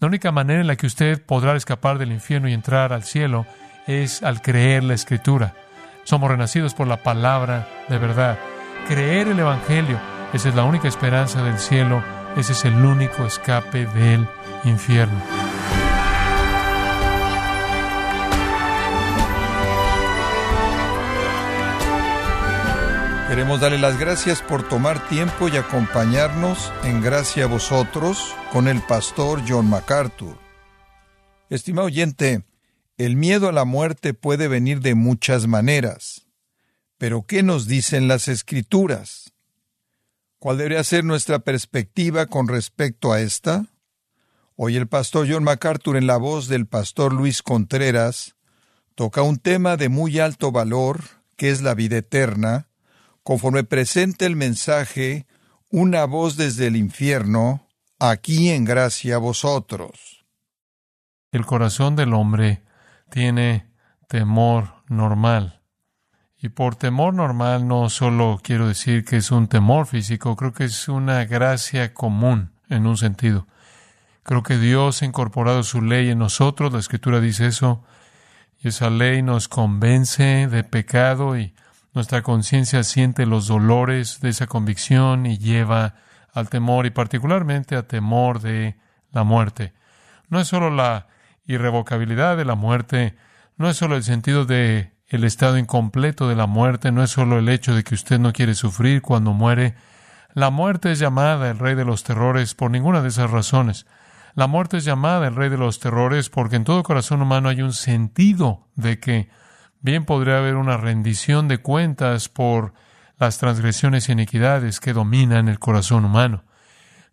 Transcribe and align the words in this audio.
La 0.00 0.06
única 0.06 0.32
manera 0.32 0.62
en 0.62 0.66
la 0.66 0.76
que 0.76 0.86
usted 0.86 1.20
podrá 1.22 1.54
escapar 1.56 1.98
del 1.98 2.10
infierno 2.10 2.48
y 2.48 2.54
entrar 2.54 2.94
al 2.94 3.04
cielo 3.04 3.44
es 3.86 4.22
al 4.22 4.40
creer 4.40 4.82
la 4.82 4.94
Escritura. 4.94 5.52
Somos 6.04 6.30
renacidos 6.30 6.72
por 6.72 6.88
la 6.88 6.96
palabra 6.96 7.68
de 7.90 7.98
verdad. 7.98 8.38
Creer 8.88 9.28
el 9.28 9.38
Evangelio, 9.38 10.00
esa 10.32 10.48
es 10.48 10.54
la 10.54 10.64
única 10.64 10.88
esperanza 10.88 11.42
del 11.42 11.58
cielo, 11.58 12.02
ese 12.34 12.52
es 12.52 12.64
el 12.64 12.82
único 12.82 13.26
escape 13.26 13.84
del 13.84 14.26
infierno. 14.64 15.49
Queremos 23.30 23.60
darle 23.60 23.78
las 23.78 23.96
gracias 23.96 24.42
por 24.42 24.68
tomar 24.68 25.08
tiempo 25.08 25.46
y 25.46 25.56
acompañarnos 25.56 26.72
en 26.82 27.00
Gracia 27.00 27.44
a 27.44 27.46
vosotros 27.46 28.34
con 28.52 28.66
el 28.66 28.82
pastor 28.82 29.40
John 29.46 29.70
MacArthur. 29.70 30.36
Estimado 31.48 31.86
oyente, 31.86 32.42
el 32.98 33.14
miedo 33.14 33.48
a 33.48 33.52
la 33.52 33.64
muerte 33.64 34.14
puede 34.14 34.48
venir 34.48 34.80
de 34.80 34.96
muchas 34.96 35.46
maneras. 35.46 36.26
Pero 36.98 37.22
¿qué 37.22 37.44
nos 37.44 37.68
dicen 37.68 38.08
las 38.08 38.26
escrituras? 38.26 39.32
¿Cuál 40.40 40.58
debería 40.58 40.82
ser 40.82 41.04
nuestra 41.04 41.38
perspectiva 41.38 42.26
con 42.26 42.48
respecto 42.48 43.12
a 43.12 43.20
esta? 43.20 43.66
Hoy 44.56 44.74
el 44.74 44.88
pastor 44.88 45.28
John 45.30 45.44
MacArthur 45.44 45.96
en 45.96 46.08
la 46.08 46.16
voz 46.16 46.48
del 46.48 46.66
pastor 46.66 47.12
Luis 47.12 47.44
Contreras 47.44 48.34
toca 48.96 49.22
un 49.22 49.38
tema 49.38 49.76
de 49.76 49.88
muy 49.88 50.18
alto 50.18 50.50
valor, 50.50 51.04
que 51.36 51.50
es 51.50 51.62
la 51.62 51.76
vida 51.76 51.98
eterna, 51.98 52.66
conforme 53.30 53.62
presenta 53.62 54.26
el 54.26 54.34
mensaje 54.34 55.24
Una 55.70 56.04
voz 56.04 56.36
desde 56.36 56.66
el 56.66 56.74
infierno, 56.74 57.68
aquí 58.00 58.50
en 58.50 58.64
gracia 58.64 59.14
a 59.14 59.18
vosotros. 59.18 60.26
El 61.30 61.46
corazón 61.46 61.94
del 61.94 62.12
hombre 62.12 62.64
tiene 63.08 63.70
temor 64.08 64.82
normal. 64.88 65.62
Y 66.38 66.48
por 66.48 66.74
temor 66.74 67.14
normal 67.14 67.68
no 67.68 67.88
solo 67.88 68.40
quiero 68.42 68.66
decir 68.66 69.04
que 69.04 69.18
es 69.18 69.30
un 69.30 69.46
temor 69.46 69.86
físico, 69.86 70.34
creo 70.34 70.52
que 70.52 70.64
es 70.64 70.88
una 70.88 71.24
gracia 71.24 71.94
común 71.94 72.50
en 72.68 72.84
un 72.84 72.96
sentido. 72.96 73.46
Creo 74.24 74.42
que 74.42 74.58
Dios 74.58 75.02
ha 75.02 75.04
incorporado 75.04 75.62
su 75.62 75.82
ley 75.82 76.10
en 76.10 76.18
nosotros, 76.18 76.72
la 76.72 76.80
escritura 76.80 77.20
dice 77.20 77.46
eso, 77.46 77.84
y 78.60 78.66
esa 78.66 78.90
ley 78.90 79.22
nos 79.22 79.46
convence 79.46 80.48
de 80.48 80.64
pecado 80.64 81.38
y 81.38 81.54
nuestra 81.92 82.22
conciencia 82.22 82.84
siente 82.84 83.26
los 83.26 83.46
dolores 83.48 84.20
de 84.20 84.28
esa 84.28 84.46
convicción 84.46 85.26
y 85.26 85.38
lleva 85.38 85.94
al 86.32 86.48
temor 86.48 86.86
y 86.86 86.90
particularmente 86.90 87.74
a 87.76 87.86
temor 87.86 88.40
de 88.40 88.76
la 89.10 89.24
muerte. 89.24 89.72
No 90.28 90.40
es 90.40 90.48
solo 90.48 90.70
la 90.70 91.08
irrevocabilidad 91.46 92.36
de 92.36 92.44
la 92.44 92.54
muerte, 92.54 93.16
no 93.56 93.68
es 93.68 93.76
solo 93.76 93.96
el 93.96 94.04
sentido 94.04 94.44
de 94.44 94.92
el 95.08 95.24
estado 95.24 95.58
incompleto 95.58 96.28
de 96.28 96.36
la 96.36 96.46
muerte, 96.46 96.92
no 96.92 97.02
es 97.02 97.10
solo 97.10 97.38
el 97.38 97.48
hecho 97.48 97.74
de 97.74 97.82
que 97.82 97.96
usted 97.96 98.20
no 98.20 98.32
quiere 98.32 98.54
sufrir 98.54 99.02
cuando 99.02 99.32
muere. 99.32 99.74
La 100.34 100.50
muerte 100.50 100.92
es 100.92 101.00
llamada 101.00 101.50
el 101.50 101.58
rey 101.58 101.74
de 101.74 101.84
los 101.84 102.04
terrores 102.04 102.54
por 102.54 102.70
ninguna 102.70 103.02
de 103.02 103.08
esas 103.08 103.28
razones. 103.28 103.86
La 104.36 104.46
muerte 104.46 104.76
es 104.76 104.84
llamada 104.84 105.26
el 105.26 105.34
rey 105.34 105.48
de 105.48 105.58
los 105.58 105.80
terrores 105.80 106.30
porque 106.30 106.54
en 106.54 106.62
todo 106.62 106.84
corazón 106.84 107.20
humano 107.20 107.48
hay 107.48 107.62
un 107.62 107.72
sentido 107.72 108.68
de 108.76 109.00
que 109.00 109.28
Bien 109.82 110.04
podría 110.04 110.36
haber 110.36 110.56
una 110.56 110.76
rendición 110.76 111.48
de 111.48 111.58
cuentas 111.58 112.28
por 112.28 112.74
las 113.18 113.38
transgresiones 113.38 114.08
y 114.08 114.12
iniquidades 114.12 114.78
que 114.78 114.92
dominan 114.92 115.48
el 115.48 115.58
corazón 115.58 116.04
humano. 116.04 116.44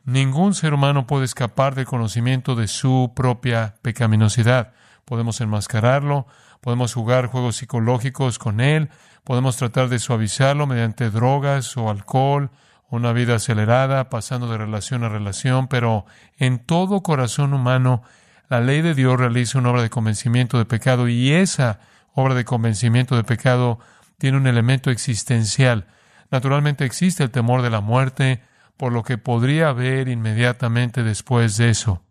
Ningún 0.03 0.53
ser 0.53 0.73
humano 0.73 1.07
puede 1.07 1.23
escapar 1.23 1.75
del 1.75 1.85
conocimiento 1.85 2.55
de 2.55 2.67
su 2.67 3.13
propia 3.15 3.75
pecaminosidad. 3.81 4.73
Podemos 5.05 5.39
enmascararlo, 5.39 6.27
podemos 6.59 6.93
jugar 6.93 7.27
juegos 7.27 7.55
psicológicos 7.55 8.37
con 8.37 8.59
él, 8.59 8.89
podemos 9.23 9.55
tratar 9.55 9.87
de 9.87 9.99
suavizarlo 9.99 10.67
mediante 10.67 11.09
drogas 11.09 11.77
o 11.77 11.89
alcohol, 11.89 12.51
una 12.89 13.13
vida 13.13 13.35
acelerada, 13.35 14.09
pasando 14.09 14.49
de 14.51 14.57
relación 14.57 15.05
a 15.05 15.09
relación, 15.09 15.67
pero 15.69 16.05
en 16.37 16.59
todo 16.59 17.01
corazón 17.01 17.53
humano 17.53 18.03
la 18.49 18.59
ley 18.59 18.81
de 18.81 18.93
Dios 18.93 19.17
realiza 19.17 19.59
una 19.59 19.71
obra 19.71 19.83
de 19.83 19.89
convencimiento 19.89 20.57
de 20.57 20.65
pecado 20.65 21.07
y 21.07 21.31
esa 21.31 21.79
obra 22.17 22.33
de 22.33 22.45
convencimiento 22.45 23.15
de 23.15 23.23
pecado 23.23 23.77
tiene 24.17 24.37
un 24.37 24.47
elemento 24.47 24.89
existencial. 24.89 25.85
Naturalmente 26.31 26.83
existe 26.83 27.23
el 27.23 27.29
temor 27.29 27.61
de 27.61 27.69
la 27.69 27.79
muerte, 27.79 28.41
por 28.75 28.91
lo 28.91 29.03
que 29.03 29.19
podría 29.19 29.69
haber 29.69 30.07
inmediatamente 30.07 31.03
después 31.03 31.57
de 31.57 31.69
eso. 31.69 32.03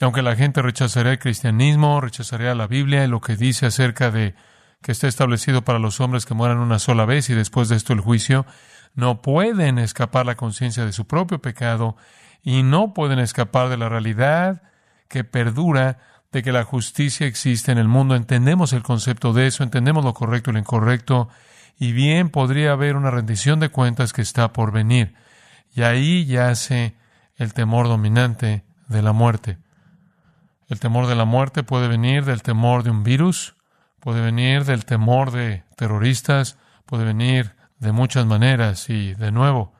Y 0.00 0.04
aunque 0.04 0.22
la 0.22 0.36
gente 0.36 0.62
rechazaría 0.62 1.10
el 1.10 1.18
cristianismo, 1.18 2.00
rechazaría 2.00 2.54
la 2.54 2.68
Biblia 2.68 3.04
y 3.04 3.08
lo 3.08 3.20
que 3.20 3.34
dice 3.34 3.66
acerca 3.66 4.12
de 4.12 4.36
que 4.80 4.92
está 4.92 5.08
establecido 5.08 5.62
para 5.62 5.80
los 5.80 6.00
hombres 6.00 6.24
que 6.24 6.34
mueran 6.34 6.58
una 6.58 6.78
sola 6.78 7.04
vez 7.04 7.28
y 7.30 7.34
después 7.34 7.68
de 7.68 7.76
esto 7.76 7.94
el 7.94 8.00
juicio, 8.00 8.46
no 8.94 9.22
pueden 9.22 9.78
escapar 9.78 10.24
la 10.24 10.36
conciencia 10.36 10.84
de 10.84 10.92
su 10.92 11.08
propio 11.08 11.40
pecado 11.40 11.96
y 12.42 12.62
no 12.62 12.94
pueden 12.94 13.18
escapar 13.18 13.70
de 13.70 13.76
la 13.76 13.88
realidad 13.88 14.62
que 15.08 15.24
perdura 15.24 15.98
de 16.34 16.42
que 16.42 16.52
la 16.52 16.64
justicia 16.64 17.26
existe 17.26 17.70
en 17.70 17.78
el 17.78 17.86
mundo, 17.86 18.16
entendemos 18.16 18.72
el 18.72 18.82
concepto 18.82 19.32
de 19.32 19.46
eso, 19.46 19.62
entendemos 19.62 20.04
lo 20.04 20.14
correcto 20.14 20.50
y 20.50 20.54
lo 20.54 20.58
incorrecto, 20.58 21.28
y 21.78 21.92
bien 21.92 22.28
podría 22.28 22.72
haber 22.72 22.96
una 22.96 23.10
rendición 23.10 23.60
de 23.60 23.68
cuentas 23.68 24.12
que 24.12 24.22
está 24.22 24.52
por 24.52 24.72
venir. 24.72 25.14
Y 25.74 25.82
ahí 25.82 26.24
yace 26.26 26.96
el 27.36 27.54
temor 27.54 27.86
dominante 27.86 28.64
de 28.88 29.02
la 29.02 29.12
muerte. 29.12 29.58
El 30.68 30.80
temor 30.80 31.06
de 31.06 31.14
la 31.14 31.24
muerte 31.24 31.62
puede 31.62 31.86
venir 31.86 32.24
del 32.24 32.42
temor 32.42 32.82
de 32.82 32.90
un 32.90 33.04
virus, 33.04 33.54
puede 34.00 34.20
venir 34.20 34.64
del 34.64 34.84
temor 34.84 35.30
de 35.30 35.62
terroristas, 35.76 36.58
puede 36.84 37.04
venir 37.04 37.54
de 37.78 37.92
muchas 37.92 38.26
maneras 38.26 38.90
y 38.90 39.14
de 39.14 39.30
nuevo, 39.30 39.72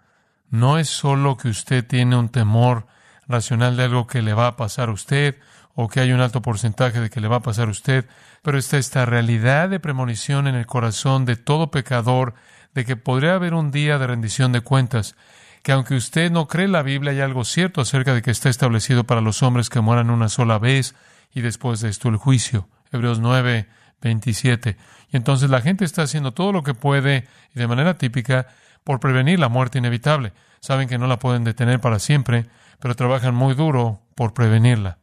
no 0.50 0.78
es 0.78 0.88
solo 0.88 1.36
que 1.36 1.48
usted 1.48 1.84
tiene 1.84 2.16
un 2.16 2.28
temor 2.28 2.86
racional 3.26 3.76
de 3.76 3.84
algo 3.84 4.06
que 4.06 4.22
le 4.22 4.34
va 4.34 4.46
a 4.46 4.56
pasar 4.56 4.88
a 4.88 4.92
usted 4.92 5.36
o 5.74 5.88
que 5.88 6.00
hay 6.00 6.12
un 6.12 6.20
alto 6.20 6.42
porcentaje 6.42 7.00
de 7.00 7.10
que 7.10 7.20
le 7.20 7.28
va 7.28 7.36
a 7.36 7.42
pasar 7.42 7.68
a 7.68 7.72
usted, 7.72 8.06
pero 8.42 8.58
está 8.58 8.78
esta 8.78 9.06
realidad 9.06 9.68
de 9.68 9.80
premonición 9.80 10.46
en 10.46 10.54
el 10.54 10.66
corazón 10.66 11.24
de 11.24 11.36
todo 11.36 11.70
pecador 11.70 12.34
de 12.74 12.84
que 12.84 12.96
podría 12.96 13.34
haber 13.34 13.54
un 13.54 13.70
día 13.70 13.98
de 13.98 14.06
rendición 14.06 14.52
de 14.52 14.60
cuentas, 14.60 15.16
que 15.62 15.72
aunque 15.72 15.94
usted 15.94 16.30
no 16.30 16.46
cree 16.46 16.68
la 16.68 16.82
Biblia, 16.82 17.12
hay 17.12 17.20
algo 17.20 17.44
cierto 17.44 17.80
acerca 17.80 18.14
de 18.14 18.22
que 18.22 18.30
está 18.30 18.48
establecido 18.48 19.04
para 19.04 19.20
los 19.20 19.42
hombres 19.42 19.70
que 19.70 19.80
mueran 19.80 20.10
una 20.10 20.28
sola 20.28 20.58
vez 20.58 20.94
y 21.32 21.40
después 21.40 21.80
de 21.80 21.88
esto 21.88 22.08
el 22.08 22.16
juicio. 22.16 22.68
Hebreos 22.92 23.18
9, 23.18 23.66
27. 24.02 24.76
Y 25.10 25.16
entonces 25.16 25.50
la 25.50 25.60
gente 25.60 25.84
está 25.84 26.02
haciendo 26.02 26.32
todo 26.32 26.52
lo 26.52 26.62
que 26.62 26.74
puede 26.74 27.26
y 27.54 27.58
de 27.58 27.66
manera 27.66 27.94
típica 27.94 28.46
por 28.84 29.00
prevenir 29.00 29.40
la 29.40 29.48
muerte 29.48 29.78
inevitable. 29.78 30.32
Saben 30.60 30.88
que 30.88 30.98
no 30.98 31.06
la 31.06 31.18
pueden 31.18 31.44
detener 31.44 31.80
para 31.80 31.98
siempre, 31.98 32.46
pero 32.78 32.94
trabajan 32.94 33.34
muy 33.34 33.54
duro 33.54 34.02
por 34.14 34.34
prevenirla. 34.34 34.98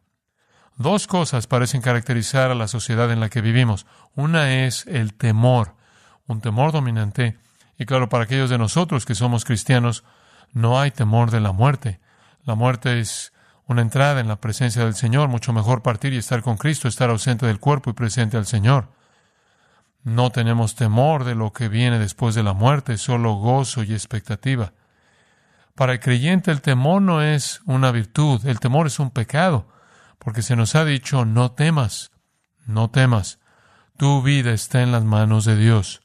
Dos 0.81 1.05
cosas 1.05 1.45
parecen 1.45 1.81
caracterizar 1.81 2.49
a 2.49 2.55
la 2.55 2.67
sociedad 2.67 3.11
en 3.11 3.19
la 3.19 3.29
que 3.29 3.41
vivimos. 3.41 3.85
Una 4.15 4.65
es 4.65 4.87
el 4.87 5.13
temor, 5.13 5.75
un 6.25 6.41
temor 6.41 6.71
dominante. 6.71 7.37
Y 7.77 7.85
claro, 7.85 8.09
para 8.09 8.23
aquellos 8.23 8.49
de 8.49 8.57
nosotros 8.57 9.05
que 9.05 9.13
somos 9.13 9.45
cristianos, 9.45 10.03
no 10.53 10.79
hay 10.79 10.89
temor 10.89 11.29
de 11.29 11.39
la 11.39 11.51
muerte. 11.51 11.99
La 12.45 12.55
muerte 12.55 12.99
es 12.99 13.31
una 13.67 13.83
entrada 13.83 14.21
en 14.21 14.27
la 14.27 14.41
presencia 14.41 14.83
del 14.83 14.95
Señor, 14.95 15.29
mucho 15.29 15.53
mejor 15.53 15.83
partir 15.83 16.13
y 16.13 16.17
estar 16.17 16.41
con 16.41 16.57
Cristo, 16.57 16.87
estar 16.87 17.11
ausente 17.11 17.45
del 17.45 17.59
cuerpo 17.59 17.91
y 17.91 17.93
presente 17.93 18.37
al 18.37 18.47
Señor. 18.47 18.89
No 20.03 20.31
tenemos 20.31 20.73
temor 20.73 21.25
de 21.25 21.35
lo 21.35 21.53
que 21.53 21.69
viene 21.69 21.99
después 21.99 22.33
de 22.33 22.41
la 22.41 22.53
muerte, 22.53 22.97
solo 22.97 23.35
gozo 23.35 23.83
y 23.83 23.93
expectativa. 23.93 24.73
Para 25.75 25.93
el 25.93 25.99
creyente 25.99 26.49
el 26.49 26.61
temor 26.61 27.03
no 27.03 27.21
es 27.21 27.61
una 27.65 27.91
virtud, 27.91 28.43
el 28.47 28.59
temor 28.59 28.87
es 28.87 28.99
un 28.99 29.11
pecado 29.11 29.67
porque 30.23 30.43
se 30.43 30.55
nos 30.55 30.75
ha 30.75 30.85
dicho, 30.85 31.25
no 31.25 31.51
temas, 31.51 32.11
no 32.67 32.91
temas, 32.91 33.39
tu 33.97 34.21
vida 34.21 34.51
está 34.51 34.83
en 34.83 34.91
las 34.91 35.03
manos 35.03 35.45
de 35.45 35.57
Dios. 35.57 36.01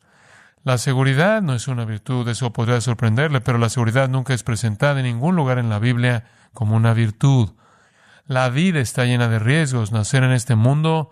La 0.64 0.78
seguridad 0.78 1.42
no 1.42 1.54
es 1.54 1.68
una 1.68 1.84
virtud, 1.84 2.26
eso 2.28 2.52
podría 2.52 2.80
sorprenderle, 2.80 3.42
pero 3.42 3.58
la 3.58 3.68
seguridad 3.68 4.08
nunca 4.08 4.32
es 4.32 4.42
presentada 4.42 5.00
en 5.00 5.06
ningún 5.06 5.36
lugar 5.36 5.58
en 5.58 5.68
la 5.68 5.78
Biblia 5.78 6.24
como 6.54 6.76
una 6.76 6.94
virtud. 6.94 7.52
La 8.24 8.48
vida 8.48 8.80
está 8.80 9.04
llena 9.04 9.28
de 9.28 9.38
riesgos. 9.38 9.92
Nacer 9.92 10.24
en 10.24 10.32
este 10.32 10.56
mundo 10.56 11.10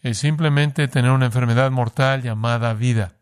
es 0.00 0.18
simplemente 0.18 0.88
tener 0.88 1.10
una 1.10 1.26
enfermedad 1.26 1.70
mortal 1.70 2.22
llamada 2.22 2.72
vida. 2.74 3.16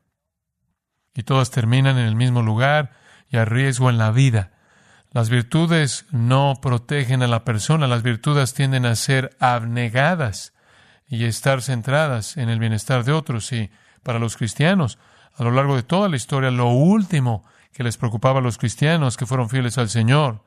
Y 1.14 1.22
todas 1.22 1.50
terminan 1.50 1.98
en 1.98 2.06
el 2.06 2.14
mismo 2.14 2.42
lugar 2.42 2.92
y 3.28 3.38
hay 3.38 3.46
riesgo 3.46 3.90
en 3.90 3.98
la 3.98 4.12
vida. 4.12 4.52
Las 5.14 5.30
virtudes 5.30 6.06
no 6.10 6.58
protegen 6.60 7.22
a 7.22 7.28
la 7.28 7.44
persona, 7.44 7.86
las 7.86 8.02
virtudes 8.02 8.52
tienden 8.52 8.84
a 8.84 8.96
ser 8.96 9.36
abnegadas 9.38 10.54
y 11.06 11.24
estar 11.26 11.62
centradas 11.62 12.36
en 12.36 12.48
el 12.48 12.58
bienestar 12.58 13.04
de 13.04 13.12
otros. 13.12 13.52
Y 13.52 13.70
para 14.02 14.18
los 14.18 14.36
cristianos, 14.36 14.98
a 15.36 15.44
lo 15.44 15.52
largo 15.52 15.76
de 15.76 15.84
toda 15.84 16.08
la 16.08 16.16
historia, 16.16 16.50
lo 16.50 16.70
último 16.70 17.44
que 17.72 17.84
les 17.84 17.96
preocupaba 17.96 18.40
a 18.40 18.42
los 18.42 18.58
cristianos 18.58 19.16
que 19.16 19.24
fueron 19.24 19.48
fieles 19.48 19.78
al 19.78 19.88
Señor 19.88 20.42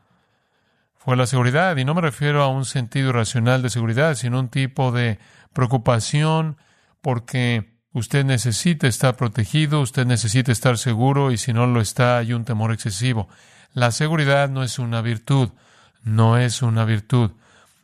fue 0.98 1.16
la 1.16 1.28
seguridad. 1.28 1.78
Y 1.78 1.86
no 1.86 1.94
me 1.94 2.02
refiero 2.02 2.44
a 2.44 2.50
un 2.50 2.66
sentido 2.66 3.12
irracional 3.12 3.62
de 3.62 3.70
seguridad, 3.70 4.16
sino 4.16 4.38
un 4.38 4.50
tipo 4.50 4.92
de 4.92 5.18
preocupación 5.54 6.58
porque 7.00 7.80
usted 7.94 8.26
necesita 8.26 8.86
estar 8.86 9.16
protegido, 9.16 9.80
usted 9.80 10.06
necesita 10.06 10.52
estar 10.52 10.78
seguro 10.78 11.32
y 11.32 11.38
si 11.38 11.54
no 11.54 11.68
lo 11.68 11.80
está 11.80 12.18
hay 12.18 12.34
un 12.34 12.44
temor 12.44 12.74
excesivo. 12.74 13.30
La 13.78 13.92
seguridad 13.92 14.50
no 14.50 14.64
es 14.64 14.80
una 14.80 15.04
virtud, 15.04 15.52
no 16.02 16.40
es 16.40 16.64
una 16.64 16.84
virtud. 16.84 17.34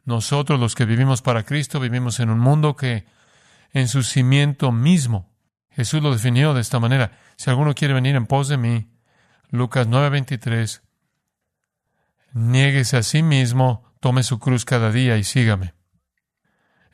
Nosotros 0.05 0.59
los 0.59 0.73
que 0.73 0.85
vivimos 0.85 1.21
para 1.21 1.43
Cristo 1.43 1.79
vivimos 1.79 2.19
en 2.19 2.31
un 2.31 2.39
mundo 2.39 2.75
que 2.75 3.05
en 3.73 3.87
su 3.87 4.01
cimiento 4.01 4.71
mismo, 4.71 5.29
Jesús 5.69 6.01
lo 6.01 6.11
definió 6.11 6.55
de 6.55 6.61
esta 6.61 6.79
manera. 6.79 7.19
Si 7.35 7.51
alguno 7.51 7.75
quiere 7.75 7.93
venir 7.93 8.15
en 8.15 8.25
pos 8.25 8.47
de 8.47 8.57
mí, 8.57 8.89
Lucas 9.51 9.85
9:23, 9.85 10.81
niéguese 12.33 12.97
a 12.97 13.03
sí 13.03 13.21
mismo, 13.21 13.93
tome 13.99 14.23
su 14.23 14.39
cruz 14.39 14.65
cada 14.65 14.91
día 14.91 15.17
y 15.17 15.23
sígame. 15.23 15.75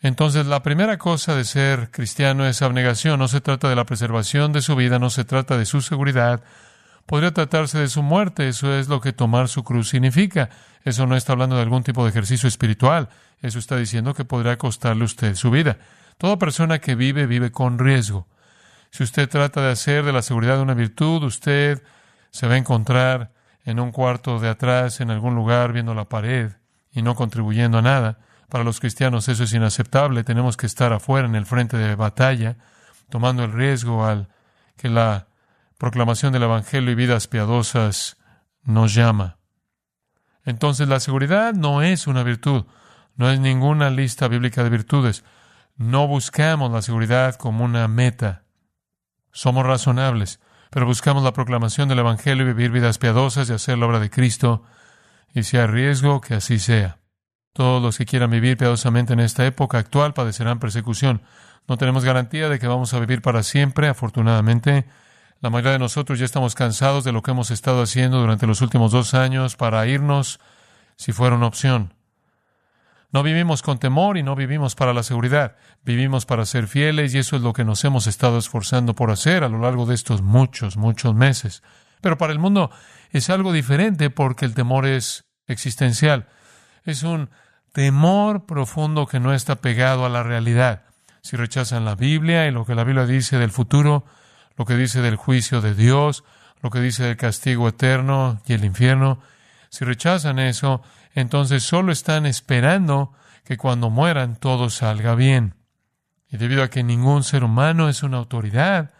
Entonces, 0.01 0.45
la 0.45 0.61
primera 0.61 0.97
cosa 0.97 1.35
de 1.35 1.45
ser 1.45 1.89
cristiano 1.89 2.45
es 2.45 2.61
abnegación. 2.61 3.17
No 3.17 3.29
se 3.29 3.39
trata 3.39 3.69
de 3.69 3.77
la 3.77 3.85
preservación 3.85 4.51
de 4.51 4.61
su 4.61 4.75
vida, 4.75 4.99
no 4.99 5.09
se 5.09 5.23
trata 5.23 5.57
de 5.57 5.65
su 5.65 5.81
seguridad. 5.81 6.43
Podría 7.05 7.33
tratarse 7.33 7.79
de 7.79 7.87
su 7.87 8.03
muerte. 8.03 8.47
Eso 8.47 8.73
es 8.73 8.87
lo 8.87 9.01
que 9.01 9.13
tomar 9.13 9.47
su 9.47 9.63
cruz 9.63 9.89
significa. 9.89 10.49
Eso 10.83 11.05
no 11.05 11.15
está 11.15 11.33
hablando 11.33 11.55
de 11.55 11.61
algún 11.61 11.83
tipo 11.83 12.03
de 12.03 12.09
ejercicio 12.09 12.47
espiritual. 12.47 13.09
Eso 13.41 13.59
está 13.59 13.77
diciendo 13.77 14.13
que 14.13 14.25
podría 14.25 14.57
costarle 14.57 15.03
usted 15.03 15.35
su 15.35 15.51
vida. 15.51 15.77
Toda 16.17 16.37
persona 16.37 16.79
que 16.79 16.95
vive, 16.95 17.25
vive 17.25 17.51
con 17.51 17.79
riesgo. 17.79 18.27
Si 18.91 19.03
usted 19.03 19.29
trata 19.29 19.61
de 19.61 19.71
hacer 19.71 20.03
de 20.03 20.13
la 20.13 20.21
seguridad 20.21 20.59
una 20.59 20.73
virtud, 20.73 21.23
usted 21.23 21.81
se 22.31 22.47
va 22.47 22.55
a 22.55 22.57
encontrar 22.57 23.31
en 23.65 23.79
un 23.79 23.91
cuarto 23.91 24.39
de 24.39 24.49
atrás, 24.49 24.99
en 24.99 25.11
algún 25.11 25.35
lugar, 25.35 25.73
viendo 25.73 25.93
la 25.93 26.09
pared 26.09 26.51
y 26.91 27.01
no 27.01 27.15
contribuyendo 27.15 27.77
a 27.77 27.81
nada. 27.81 28.19
Para 28.49 28.63
los 28.63 28.79
cristianos 28.79 29.29
eso 29.29 29.43
es 29.43 29.53
inaceptable. 29.53 30.23
Tenemos 30.23 30.57
que 30.57 30.65
estar 30.65 30.91
afuera 30.91 31.27
en 31.27 31.35
el 31.35 31.45
frente 31.45 31.77
de 31.77 31.95
batalla, 31.95 32.57
tomando 33.09 33.43
el 33.43 33.53
riesgo 33.53 34.05
al 34.05 34.27
que 34.75 34.89
la 34.89 35.27
proclamación 35.79 36.33
del 36.33 36.43
Evangelio 36.43 36.91
y 36.91 36.95
vidas 36.95 37.27
piadosas 37.27 38.17
nos 38.63 38.93
llama. 38.93 39.39
Entonces 40.43 40.89
la 40.89 40.99
seguridad 40.99 41.53
no 41.53 41.81
es 41.81 42.05
una 42.05 42.21
virtud, 42.21 42.65
no 43.15 43.31
es 43.31 43.39
ninguna 43.39 43.89
lista 43.89 44.27
bíblica 44.27 44.63
de 44.63 44.69
virtudes. 44.69 45.23
No 45.77 46.05
buscamos 46.05 46.69
la 46.71 46.81
seguridad 46.81 47.35
como 47.35 47.63
una 47.63 47.87
meta. 47.87 48.43
Somos 49.31 49.65
razonables, 49.65 50.41
pero 50.69 50.85
buscamos 50.85 51.23
la 51.23 51.31
proclamación 51.31 51.87
del 51.87 51.99
Evangelio 51.99 52.43
y 52.43 52.47
vivir 52.47 52.71
vidas 52.71 52.97
piadosas 52.97 53.49
y 53.49 53.53
hacer 53.53 53.77
la 53.77 53.85
obra 53.85 53.99
de 54.01 54.09
Cristo. 54.09 54.63
Y 55.33 55.43
si 55.43 55.55
hay 55.55 55.67
riesgo, 55.67 56.19
que 56.19 56.33
así 56.33 56.59
sea. 56.59 56.99
Todos 57.53 57.81
los 57.81 57.97
que 57.97 58.05
quieran 58.05 58.31
vivir 58.31 58.57
piadosamente 58.57 59.13
en 59.13 59.21
esta 59.21 59.45
época 59.45 59.77
actual 59.77 60.13
padecerán 60.13 60.59
persecución. 60.59 61.21
No 61.69 61.77
tenemos 61.77 62.03
garantía 62.03 62.49
de 62.49 62.59
que 62.59 62.67
vamos 62.67 62.93
a 62.93 62.99
vivir 62.99 63.21
para 63.21 63.43
siempre, 63.43 63.87
afortunadamente. 63.87 64.85
La 65.41 65.49
mayoría 65.49 65.73
de 65.73 65.79
nosotros 65.79 66.19
ya 66.19 66.25
estamos 66.25 66.53
cansados 66.53 67.05
de 67.05 67.13
lo 67.13 67.21
que 67.21 67.31
hemos 67.31 67.49
estado 67.49 67.81
haciendo 67.81 68.19
durante 68.19 68.45
los 68.45 68.61
últimos 68.61 68.91
dos 68.91 69.13
años 69.13 69.55
para 69.55 69.87
irnos 69.87 70.41
si 70.97 71.13
fuera 71.13 71.37
una 71.37 71.47
opción. 71.47 71.93
No 73.13 73.23
vivimos 73.23 73.61
con 73.61 73.79
temor 73.79 74.17
y 74.17 74.23
no 74.23 74.35
vivimos 74.35 74.75
para 74.75 74.93
la 74.93 75.01
seguridad. 75.01 75.55
Vivimos 75.83 76.25
para 76.25 76.45
ser 76.45 76.67
fieles 76.67 77.15
y 77.15 77.19
eso 77.19 77.37
es 77.37 77.41
lo 77.41 77.53
que 77.53 77.63
nos 77.63 77.85
hemos 77.85 78.05
estado 78.05 78.37
esforzando 78.37 78.95
por 78.95 79.11
hacer 79.11 79.45
a 79.45 79.49
lo 79.49 79.59
largo 79.59 79.85
de 79.85 79.95
estos 79.95 80.21
muchos, 80.21 80.75
muchos 80.75 81.15
meses. 81.15 81.63
Pero 82.01 82.17
para 82.17 82.33
el 82.33 82.39
mundo 82.39 82.69
es 83.11 83.29
algo 83.29 83.53
diferente 83.53 84.09
porque 84.09 84.43
el 84.43 84.53
temor 84.53 84.85
es 84.85 85.23
existencial. 85.47 86.27
Es 86.83 87.03
un 87.03 87.29
temor 87.71 88.45
profundo 88.45 89.07
que 89.07 89.21
no 89.21 89.33
está 89.33 89.55
pegado 89.55 90.05
a 90.05 90.09
la 90.09 90.21
realidad. 90.21 90.83
Si 91.21 91.37
rechazan 91.37 91.85
la 91.85 91.95
Biblia 91.95 92.45
y 92.45 92.51
lo 92.51 92.65
que 92.65 92.75
la 92.75 92.83
Biblia 92.83 93.05
dice 93.05 93.37
del 93.37 93.51
futuro, 93.51 94.05
lo 94.59 94.65
que 94.65 94.75
dice 94.75 95.01
del 95.01 95.15
juicio 95.15 95.61
de 95.61 95.73
Dios, 95.73 96.25
lo 96.61 96.69
que 96.69 96.81
dice 96.81 97.03
del 97.03 97.15
castigo 97.15 97.69
eterno 97.69 98.41
y 98.45 98.51
el 98.51 98.65
infierno, 98.65 99.21
si 99.69 99.85
rechazan 99.85 100.37
eso, 100.37 100.81
entonces 101.15 101.63
solo 101.63 101.93
están 101.93 102.25
esperando 102.25 103.13
que 103.45 103.55
cuando 103.55 103.89
mueran 103.89 104.35
todo 104.35 104.69
salga 104.69 105.15
bien. 105.15 105.55
Y 106.29 106.35
debido 106.35 106.61
a 106.61 106.69
que 106.69 106.83
ningún 106.83 107.23
ser 107.23 107.45
humano 107.45 107.87
es 107.87 108.03
una 108.03 108.17
autoridad, 108.17 108.91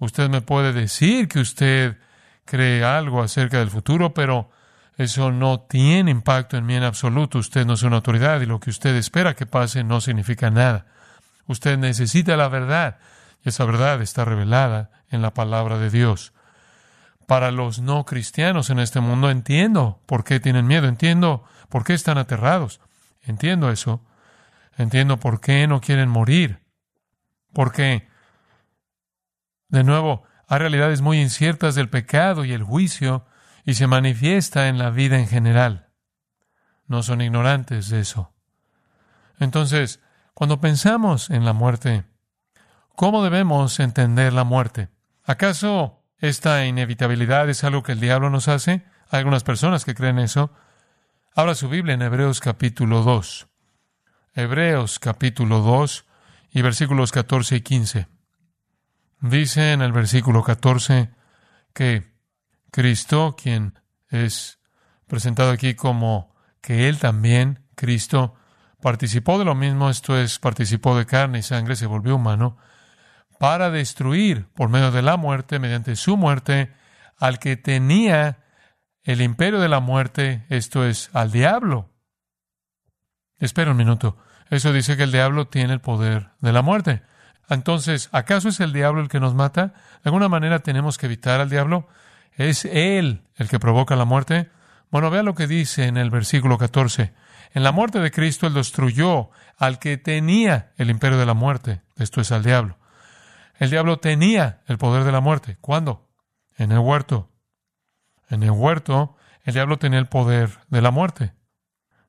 usted 0.00 0.28
me 0.28 0.40
puede 0.40 0.72
decir 0.72 1.28
que 1.28 1.38
usted 1.38 1.96
cree 2.44 2.82
algo 2.82 3.22
acerca 3.22 3.60
del 3.60 3.70
futuro, 3.70 4.12
pero 4.12 4.50
eso 4.96 5.30
no 5.30 5.60
tiene 5.60 6.10
impacto 6.10 6.56
en 6.56 6.66
mí 6.66 6.74
en 6.74 6.82
absoluto. 6.82 7.38
Usted 7.38 7.64
no 7.64 7.74
es 7.74 7.84
una 7.84 7.96
autoridad 7.96 8.40
y 8.40 8.46
lo 8.46 8.58
que 8.58 8.70
usted 8.70 8.96
espera 8.96 9.36
que 9.36 9.46
pase 9.46 9.84
no 9.84 10.00
significa 10.00 10.50
nada. 10.50 10.86
Usted 11.46 11.78
necesita 11.78 12.36
la 12.36 12.48
verdad 12.48 12.98
esa 13.42 13.64
verdad 13.64 14.02
está 14.02 14.24
revelada 14.24 14.90
en 15.10 15.22
la 15.22 15.34
palabra 15.34 15.78
de 15.78 15.90
Dios. 15.90 16.32
Para 17.26 17.50
los 17.50 17.80
no 17.80 18.04
cristianos 18.04 18.70
en 18.70 18.78
este 18.78 19.00
mundo 19.00 19.30
entiendo 19.30 20.02
por 20.06 20.24
qué 20.24 20.40
tienen 20.40 20.66
miedo, 20.66 20.88
entiendo 20.88 21.44
por 21.68 21.84
qué 21.84 21.94
están 21.94 22.18
aterrados, 22.18 22.80
entiendo 23.20 23.70
eso, 23.70 24.04
entiendo 24.76 25.18
por 25.18 25.40
qué 25.40 25.66
no 25.66 25.80
quieren 25.80 26.08
morir, 26.08 26.62
porque, 27.52 28.08
de 29.68 29.84
nuevo, 29.84 30.24
hay 30.46 30.58
realidades 30.58 31.02
muy 31.02 31.20
inciertas 31.20 31.74
del 31.74 31.90
pecado 31.90 32.44
y 32.44 32.52
el 32.52 32.62
juicio 32.62 33.26
y 33.64 33.74
se 33.74 33.86
manifiesta 33.86 34.68
en 34.68 34.78
la 34.78 34.88
vida 34.88 35.18
en 35.18 35.28
general. 35.28 35.90
No 36.86 37.02
son 37.02 37.20
ignorantes 37.20 37.90
de 37.90 38.00
eso. 38.00 38.32
Entonces, 39.38 40.00
cuando 40.32 40.60
pensamos 40.60 41.28
en 41.28 41.44
la 41.44 41.52
muerte, 41.52 42.04
¿cómo 42.98 43.22
debemos 43.22 43.78
entender 43.78 44.32
la 44.32 44.42
muerte? 44.42 44.88
¿Acaso 45.22 46.02
esta 46.18 46.66
inevitabilidad 46.66 47.48
es 47.48 47.62
algo 47.62 47.84
que 47.84 47.92
el 47.92 48.00
diablo 48.00 48.28
nos 48.28 48.48
hace? 48.48 48.84
Hay 49.08 49.20
algunas 49.20 49.44
personas 49.44 49.84
que 49.84 49.94
creen 49.94 50.18
eso. 50.18 50.50
Abra 51.32 51.54
su 51.54 51.68
Biblia 51.68 51.94
en 51.94 52.02
Hebreos 52.02 52.40
capítulo 52.40 53.02
2. 53.02 53.46
Hebreos 54.34 54.98
capítulo 54.98 55.60
2 55.60 56.06
y 56.50 56.62
versículos 56.62 57.12
14 57.12 57.54
y 57.54 57.60
15. 57.60 58.08
Dice 59.20 59.72
en 59.72 59.82
el 59.82 59.92
versículo 59.92 60.42
14 60.42 61.12
que 61.72 62.16
Cristo, 62.72 63.36
quien 63.40 63.78
es 64.08 64.58
presentado 65.06 65.52
aquí 65.52 65.74
como 65.74 66.34
que 66.60 66.88
Él 66.88 66.98
también, 66.98 67.64
Cristo, 67.76 68.34
participó 68.82 69.38
de 69.38 69.44
lo 69.44 69.54
mismo, 69.54 69.88
esto 69.88 70.18
es, 70.18 70.40
participó 70.40 70.98
de 70.98 71.06
carne 71.06 71.38
y 71.38 71.42
sangre, 71.42 71.76
se 71.76 71.86
volvió 71.86 72.16
humano, 72.16 72.58
para 73.38 73.70
destruir 73.70 74.46
por 74.54 74.68
medio 74.68 74.90
de 74.90 75.02
la 75.02 75.16
muerte, 75.16 75.58
mediante 75.58 75.96
su 75.96 76.16
muerte, 76.16 76.72
al 77.18 77.38
que 77.38 77.56
tenía 77.56 78.38
el 79.02 79.20
imperio 79.20 79.60
de 79.60 79.68
la 79.68 79.80
muerte, 79.80 80.44
esto 80.48 80.84
es, 80.84 81.10
al 81.12 81.32
diablo. 81.32 81.90
Espera 83.38 83.70
un 83.70 83.76
minuto. 83.76 84.16
Eso 84.50 84.72
dice 84.72 84.96
que 84.96 85.04
el 85.04 85.12
diablo 85.12 85.46
tiene 85.48 85.72
el 85.72 85.80
poder 85.80 86.30
de 86.40 86.52
la 86.52 86.62
muerte. 86.62 87.02
Entonces, 87.48 88.08
¿acaso 88.12 88.48
es 88.48 88.60
el 88.60 88.72
diablo 88.72 89.00
el 89.00 89.08
que 89.08 89.20
nos 89.20 89.34
mata? 89.34 89.74
¿De 90.02 90.10
alguna 90.10 90.28
manera 90.28 90.58
tenemos 90.58 90.98
que 90.98 91.06
evitar 91.06 91.40
al 91.40 91.50
diablo? 91.50 91.88
¿Es 92.32 92.64
Él 92.64 93.22
el 93.36 93.48
que 93.48 93.58
provoca 93.58 93.96
la 93.96 94.04
muerte? 94.04 94.50
Bueno, 94.90 95.10
vea 95.10 95.22
lo 95.22 95.34
que 95.34 95.46
dice 95.46 95.84
en 95.86 95.96
el 95.96 96.10
versículo 96.10 96.58
14. 96.58 97.12
En 97.54 97.62
la 97.62 97.72
muerte 97.72 98.00
de 98.00 98.10
Cristo 98.10 98.46
Él 98.46 98.54
destruyó 98.54 99.30
al 99.56 99.78
que 99.78 99.96
tenía 99.96 100.72
el 100.76 100.90
imperio 100.90 101.18
de 101.18 101.26
la 101.26 101.34
muerte, 101.34 101.82
esto 101.96 102.20
es 102.20 102.32
al 102.32 102.42
diablo. 102.42 102.78
El 103.58 103.70
diablo 103.70 103.98
tenía 103.98 104.62
el 104.66 104.78
poder 104.78 105.04
de 105.04 105.12
la 105.12 105.20
muerte. 105.20 105.58
¿Cuándo? 105.60 106.08
En 106.56 106.72
el 106.72 106.78
huerto. 106.78 107.32
En 108.28 108.42
el 108.42 108.52
huerto, 108.52 109.16
el 109.42 109.54
diablo 109.54 109.78
tenía 109.78 109.98
el 109.98 110.06
poder 110.06 110.60
de 110.68 110.80
la 110.80 110.90
muerte. 110.90 111.32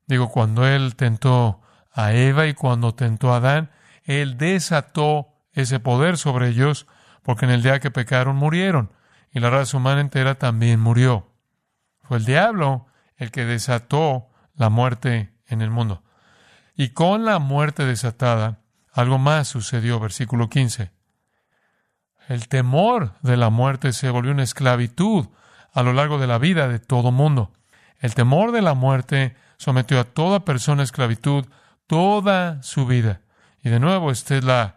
Digo, 0.06 0.30
cuando 0.30 0.66
él 0.66 0.94
tentó 0.96 1.60
a 1.92 2.12
Eva 2.12 2.46
y 2.46 2.54
cuando 2.54 2.94
tentó 2.94 3.32
a 3.32 3.36
Adán, 3.36 3.70
él 4.04 4.38
desató 4.38 5.34
ese 5.52 5.80
poder 5.80 6.18
sobre 6.18 6.48
ellos, 6.48 6.86
porque 7.22 7.46
en 7.46 7.50
el 7.50 7.62
día 7.62 7.80
que 7.80 7.90
pecaron 7.90 8.36
murieron 8.36 8.92
y 9.32 9.40
la 9.40 9.50
raza 9.50 9.76
humana 9.76 10.00
entera 10.00 10.36
también 10.36 10.80
murió. 10.80 11.32
Fue 12.02 12.18
el 12.18 12.24
diablo 12.24 12.86
el 13.16 13.30
que 13.30 13.44
desató 13.44 14.28
la 14.54 14.68
muerte 14.68 15.34
en 15.46 15.62
el 15.62 15.70
mundo. 15.70 16.02
Y 16.74 16.90
con 16.90 17.24
la 17.24 17.38
muerte 17.38 17.84
desatada, 17.84 18.60
algo 18.92 19.18
más 19.18 19.48
sucedió, 19.48 20.00
versículo 20.00 20.48
15. 20.48 20.92
El 22.30 22.46
temor 22.46 23.14
de 23.22 23.36
la 23.36 23.50
muerte 23.50 23.92
se 23.92 24.08
volvió 24.08 24.30
una 24.30 24.44
esclavitud 24.44 25.26
a 25.72 25.82
lo 25.82 25.92
largo 25.92 26.18
de 26.18 26.28
la 26.28 26.38
vida 26.38 26.68
de 26.68 26.78
todo 26.78 27.10
mundo. 27.10 27.52
El 27.98 28.14
temor 28.14 28.52
de 28.52 28.62
la 28.62 28.74
muerte 28.74 29.34
sometió 29.56 29.98
a 29.98 30.04
toda 30.04 30.44
persona 30.44 30.82
a 30.82 30.84
esclavitud 30.84 31.46
toda 31.88 32.62
su 32.62 32.86
vida. 32.86 33.20
Y 33.64 33.68
de 33.68 33.80
nuevo, 33.80 34.12
esta 34.12 34.36
es 34.36 34.44
la 34.44 34.76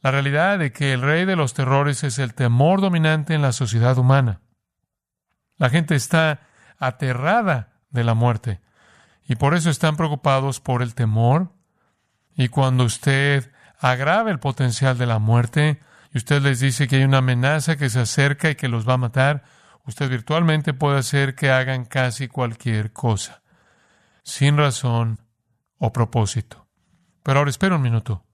la 0.00 0.12
realidad 0.12 0.58
de 0.58 0.72
que 0.72 0.94
el 0.94 1.02
rey 1.02 1.26
de 1.26 1.36
los 1.36 1.52
terrores 1.52 2.04
es 2.04 2.18
el 2.18 2.32
temor 2.32 2.80
dominante 2.80 3.34
en 3.34 3.42
la 3.42 3.52
sociedad 3.52 3.98
humana. 3.98 4.40
La 5.56 5.68
gente 5.68 5.94
está 5.94 6.40
aterrada 6.78 7.74
de 7.90 8.04
la 8.04 8.14
muerte. 8.14 8.62
Y 9.26 9.34
por 9.34 9.54
eso 9.54 9.68
están 9.68 9.96
preocupados 9.96 10.60
por 10.60 10.80
el 10.80 10.94
temor. 10.94 11.52
Y 12.34 12.48
cuando 12.48 12.84
usted 12.84 13.52
agrava 13.78 14.30
el 14.30 14.38
potencial 14.38 14.96
de 14.96 15.06
la 15.06 15.18
muerte 15.18 15.80
usted 16.18 16.42
les 16.42 16.60
dice 16.60 16.86
que 16.86 16.96
hay 16.96 17.04
una 17.04 17.18
amenaza 17.18 17.76
que 17.76 17.88
se 17.88 18.00
acerca 18.00 18.50
y 18.50 18.54
que 18.54 18.68
los 18.68 18.86
va 18.86 18.94
a 18.94 18.98
matar, 18.98 19.44
usted 19.86 20.10
virtualmente 20.10 20.74
puede 20.74 20.98
hacer 20.98 21.34
que 21.34 21.50
hagan 21.50 21.86
casi 21.86 22.28
cualquier 22.28 22.92
cosa, 22.92 23.42
sin 24.22 24.58
razón 24.58 25.20
o 25.78 25.92
propósito. 25.92 26.68
Pero 27.22 27.38
ahora 27.38 27.50
espera 27.50 27.76
un 27.76 27.82
minuto. 27.82 28.24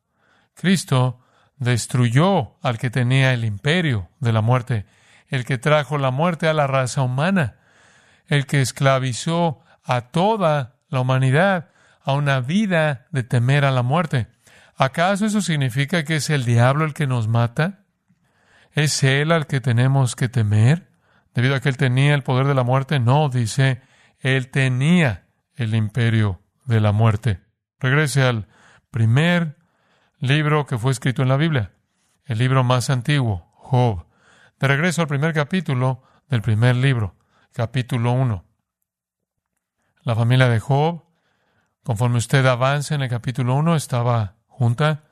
Cristo 0.54 1.20
destruyó 1.56 2.56
al 2.62 2.78
que 2.78 2.90
tenía 2.90 3.32
el 3.32 3.44
imperio 3.44 4.08
de 4.20 4.32
la 4.32 4.40
muerte, 4.40 4.86
el 5.28 5.44
que 5.44 5.58
trajo 5.58 5.98
la 5.98 6.10
muerte 6.10 6.48
a 6.48 6.54
la 6.54 6.66
raza 6.66 7.02
humana, 7.02 7.56
el 8.26 8.46
que 8.46 8.60
esclavizó 8.60 9.60
a 9.84 10.02
toda 10.02 10.76
la 10.88 11.00
humanidad 11.00 11.70
a 12.02 12.12
una 12.12 12.40
vida 12.40 13.06
de 13.10 13.22
temer 13.22 13.64
a 13.64 13.70
la 13.70 13.82
muerte. 13.82 14.28
¿Acaso 14.76 15.26
eso 15.26 15.40
significa 15.40 16.04
que 16.04 16.16
es 16.16 16.30
el 16.30 16.44
diablo 16.44 16.84
el 16.84 16.94
que 16.94 17.06
nos 17.06 17.28
mata? 17.28 17.84
¿Es 18.72 19.04
él 19.04 19.30
al 19.30 19.46
que 19.46 19.60
tenemos 19.60 20.16
que 20.16 20.28
temer? 20.28 20.90
Debido 21.32 21.54
a 21.54 21.60
que 21.60 21.68
él 21.68 21.76
tenía 21.76 22.14
el 22.14 22.22
poder 22.22 22.46
de 22.46 22.54
la 22.54 22.64
muerte, 22.64 22.98
no, 22.98 23.28
dice, 23.28 23.82
él 24.18 24.50
tenía 24.50 25.26
el 25.54 25.74
imperio 25.74 26.40
de 26.64 26.80
la 26.80 26.92
muerte. 26.92 27.40
Regrese 27.78 28.22
al 28.22 28.48
primer 28.90 29.56
libro 30.18 30.66
que 30.66 30.78
fue 30.78 30.92
escrito 30.92 31.22
en 31.22 31.28
la 31.28 31.36
Biblia, 31.36 31.72
el 32.24 32.38
libro 32.38 32.64
más 32.64 32.90
antiguo, 32.90 33.52
Job. 33.54 34.06
De 34.58 34.68
regreso 34.68 35.02
al 35.02 35.08
primer 35.08 35.34
capítulo 35.34 36.02
del 36.28 36.42
primer 36.42 36.76
libro, 36.76 37.16
capítulo 37.52 38.12
1. 38.12 38.44
La 40.02 40.14
familia 40.14 40.48
de 40.48 40.60
Job, 40.60 41.04
conforme 41.82 42.18
usted 42.18 42.44
avance 42.46 42.94
en 42.94 43.02
el 43.02 43.08
capítulo 43.08 43.54
1, 43.56 43.76
estaba 43.76 44.36
junta. 44.54 45.04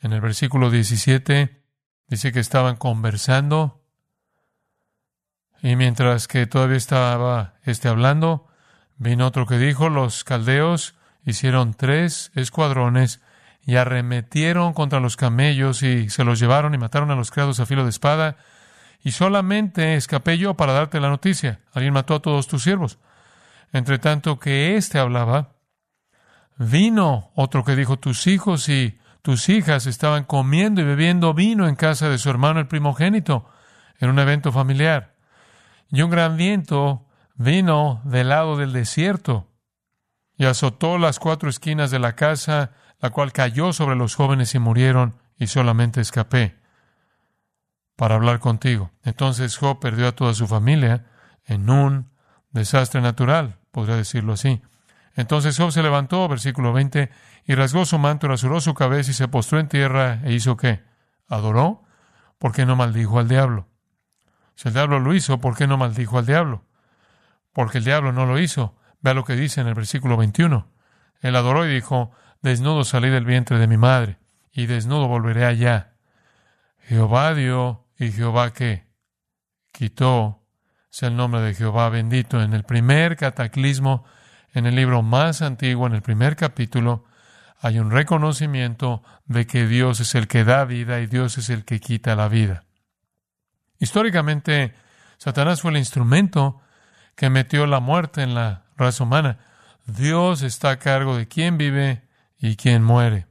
En 0.00 0.12
el 0.12 0.20
versículo 0.20 0.70
17 0.70 1.62
dice 2.08 2.32
que 2.32 2.40
estaban 2.40 2.76
conversando 2.76 3.82
y 5.62 5.76
mientras 5.76 6.26
que 6.26 6.46
todavía 6.46 6.76
estaba 6.76 7.54
este 7.62 7.88
hablando, 7.88 8.48
vino 8.96 9.28
otro 9.28 9.46
que 9.46 9.58
dijo, 9.58 9.88
los 9.88 10.24
caldeos 10.24 10.96
hicieron 11.24 11.74
tres 11.74 12.32
escuadrones 12.34 13.20
y 13.64 13.76
arremetieron 13.76 14.72
contra 14.72 14.98
los 14.98 15.16
camellos 15.16 15.84
y 15.84 16.10
se 16.10 16.24
los 16.24 16.40
llevaron 16.40 16.74
y 16.74 16.78
mataron 16.78 17.12
a 17.12 17.14
los 17.14 17.30
criados 17.30 17.60
a 17.60 17.66
filo 17.66 17.84
de 17.84 17.90
espada. 17.90 18.36
Y 19.04 19.12
solamente 19.12 19.94
escapé 19.94 20.36
yo 20.36 20.54
para 20.54 20.72
darte 20.72 20.98
la 20.98 21.10
noticia. 21.10 21.60
Alguien 21.72 21.94
mató 21.94 22.16
a 22.16 22.22
todos 22.22 22.48
tus 22.48 22.64
siervos. 22.64 22.98
Entre 23.72 24.00
tanto 24.00 24.40
que 24.40 24.76
éste 24.76 24.98
hablaba, 24.98 25.51
vino 26.56 27.30
otro 27.34 27.64
que 27.64 27.76
dijo, 27.76 27.98
tus 27.98 28.26
hijos 28.26 28.68
y 28.68 28.98
tus 29.22 29.48
hijas 29.48 29.86
estaban 29.86 30.24
comiendo 30.24 30.80
y 30.80 30.84
bebiendo 30.84 31.34
vino 31.34 31.68
en 31.68 31.76
casa 31.76 32.08
de 32.08 32.18
su 32.18 32.28
hermano 32.30 32.60
el 32.60 32.68
primogénito, 32.68 33.48
en 33.98 34.10
un 34.10 34.18
evento 34.18 34.52
familiar. 34.52 35.14
Y 35.90 36.02
un 36.02 36.10
gran 36.10 36.36
viento 36.36 37.06
vino 37.34 38.00
del 38.04 38.30
lado 38.30 38.56
del 38.56 38.72
desierto 38.72 39.48
y 40.36 40.46
azotó 40.46 40.98
las 40.98 41.18
cuatro 41.18 41.48
esquinas 41.48 41.90
de 41.90 41.98
la 41.98 42.14
casa 42.16 42.72
la 43.02 43.10
cual 43.10 43.32
cayó 43.32 43.72
sobre 43.72 43.96
los 43.96 44.14
jóvenes 44.14 44.54
y 44.54 44.60
murieron, 44.60 45.16
y 45.36 45.48
solamente 45.48 46.00
escapé 46.00 46.56
para 47.96 48.14
hablar 48.14 48.38
contigo. 48.38 48.92
Entonces 49.02 49.56
Job 49.56 49.80
perdió 49.80 50.06
a 50.06 50.12
toda 50.12 50.34
su 50.34 50.46
familia 50.46 51.06
en 51.44 51.68
un 51.68 52.12
desastre 52.50 53.00
natural, 53.00 53.58
podría 53.72 53.96
decirlo 53.96 54.34
así. 54.34 54.62
Entonces 55.14 55.56
Job 55.56 55.72
se 55.72 55.82
levantó, 55.82 56.26
versículo 56.28 56.72
20, 56.72 57.10
y 57.44 57.54
rasgó 57.54 57.84
su 57.84 57.98
manto, 57.98 58.28
rasuró 58.28 58.60
su 58.60 58.74
cabeza 58.74 59.10
y 59.10 59.14
se 59.14 59.28
postró 59.28 59.58
en 59.58 59.68
tierra 59.68 60.20
e 60.24 60.32
hizo 60.32 60.56
qué? 60.56 60.82
¿Adoró? 61.28 61.82
¿Por 62.38 62.52
qué 62.52 62.66
no 62.66 62.76
maldijo 62.76 63.18
al 63.18 63.28
diablo? 63.28 63.68
Si 64.54 64.68
el 64.68 64.74
diablo 64.74 65.00
lo 65.00 65.14
hizo, 65.14 65.38
¿por 65.38 65.56
qué 65.56 65.66
no 65.66 65.76
maldijo 65.76 66.18
al 66.18 66.26
diablo? 66.26 66.64
Porque 67.52 67.78
el 67.78 67.84
diablo 67.84 68.12
no 68.12 68.26
lo 68.26 68.38
hizo. 68.38 68.76
Vea 69.00 69.14
lo 69.14 69.24
que 69.24 69.36
dice 69.36 69.60
en 69.60 69.66
el 69.66 69.74
versículo 69.74 70.16
21. 70.16 70.68
Él 71.20 71.36
adoró 71.36 71.66
y 71.66 71.74
dijo, 71.74 72.12
Desnudo 72.40 72.84
salí 72.84 73.08
del 73.08 73.24
vientre 73.24 73.58
de 73.58 73.66
mi 73.66 73.76
madre, 73.76 74.18
y 74.52 74.66
desnudo 74.66 75.08
volveré 75.08 75.44
allá. 75.44 75.94
Jehová 76.80 77.34
dio, 77.34 77.86
y 77.98 78.10
Jehová 78.10 78.52
qué? 78.52 78.86
Quitó. 79.70 80.42
Es 80.90 81.02
el 81.04 81.16
nombre 81.16 81.40
de 81.40 81.54
Jehová 81.54 81.88
bendito. 81.88 82.42
En 82.42 82.52
el 82.52 82.64
primer 82.64 83.16
cataclismo, 83.16 84.04
en 84.52 84.66
el 84.66 84.76
libro 84.76 85.02
más 85.02 85.42
antiguo, 85.42 85.86
en 85.86 85.94
el 85.94 86.02
primer 86.02 86.36
capítulo, 86.36 87.04
hay 87.60 87.78
un 87.78 87.90
reconocimiento 87.90 89.02
de 89.24 89.46
que 89.46 89.66
Dios 89.66 90.00
es 90.00 90.14
el 90.14 90.28
que 90.28 90.44
da 90.44 90.64
vida 90.64 91.00
y 91.00 91.06
Dios 91.06 91.38
es 91.38 91.48
el 91.48 91.64
que 91.64 91.80
quita 91.80 92.16
la 92.16 92.28
vida. 92.28 92.64
Históricamente, 93.78 94.74
Satanás 95.16 95.60
fue 95.60 95.70
el 95.70 95.76
instrumento 95.76 96.60
que 97.14 97.30
metió 97.30 97.66
la 97.66 97.80
muerte 97.80 98.22
en 98.22 98.34
la 98.34 98.64
raza 98.76 99.04
humana. 99.04 99.38
Dios 99.86 100.42
está 100.42 100.70
a 100.70 100.78
cargo 100.78 101.16
de 101.16 101.28
quién 101.28 101.58
vive 101.58 102.02
y 102.38 102.56
quien 102.56 102.82
muere. 102.82 103.26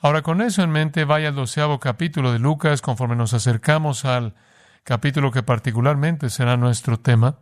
Ahora, 0.00 0.22
con 0.22 0.40
eso 0.40 0.62
en 0.62 0.70
mente, 0.70 1.04
vaya 1.04 1.28
al 1.28 1.34
doceavo 1.34 1.78
capítulo 1.78 2.32
de 2.32 2.38
Lucas, 2.38 2.80
conforme 2.80 3.16
nos 3.16 3.34
acercamos 3.34 4.04
al 4.04 4.34
capítulo 4.82 5.30
que 5.30 5.42
particularmente 5.42 6.30
será 6.30 6.56
nuestro 6.56 6.98
tema. 6.98 7.38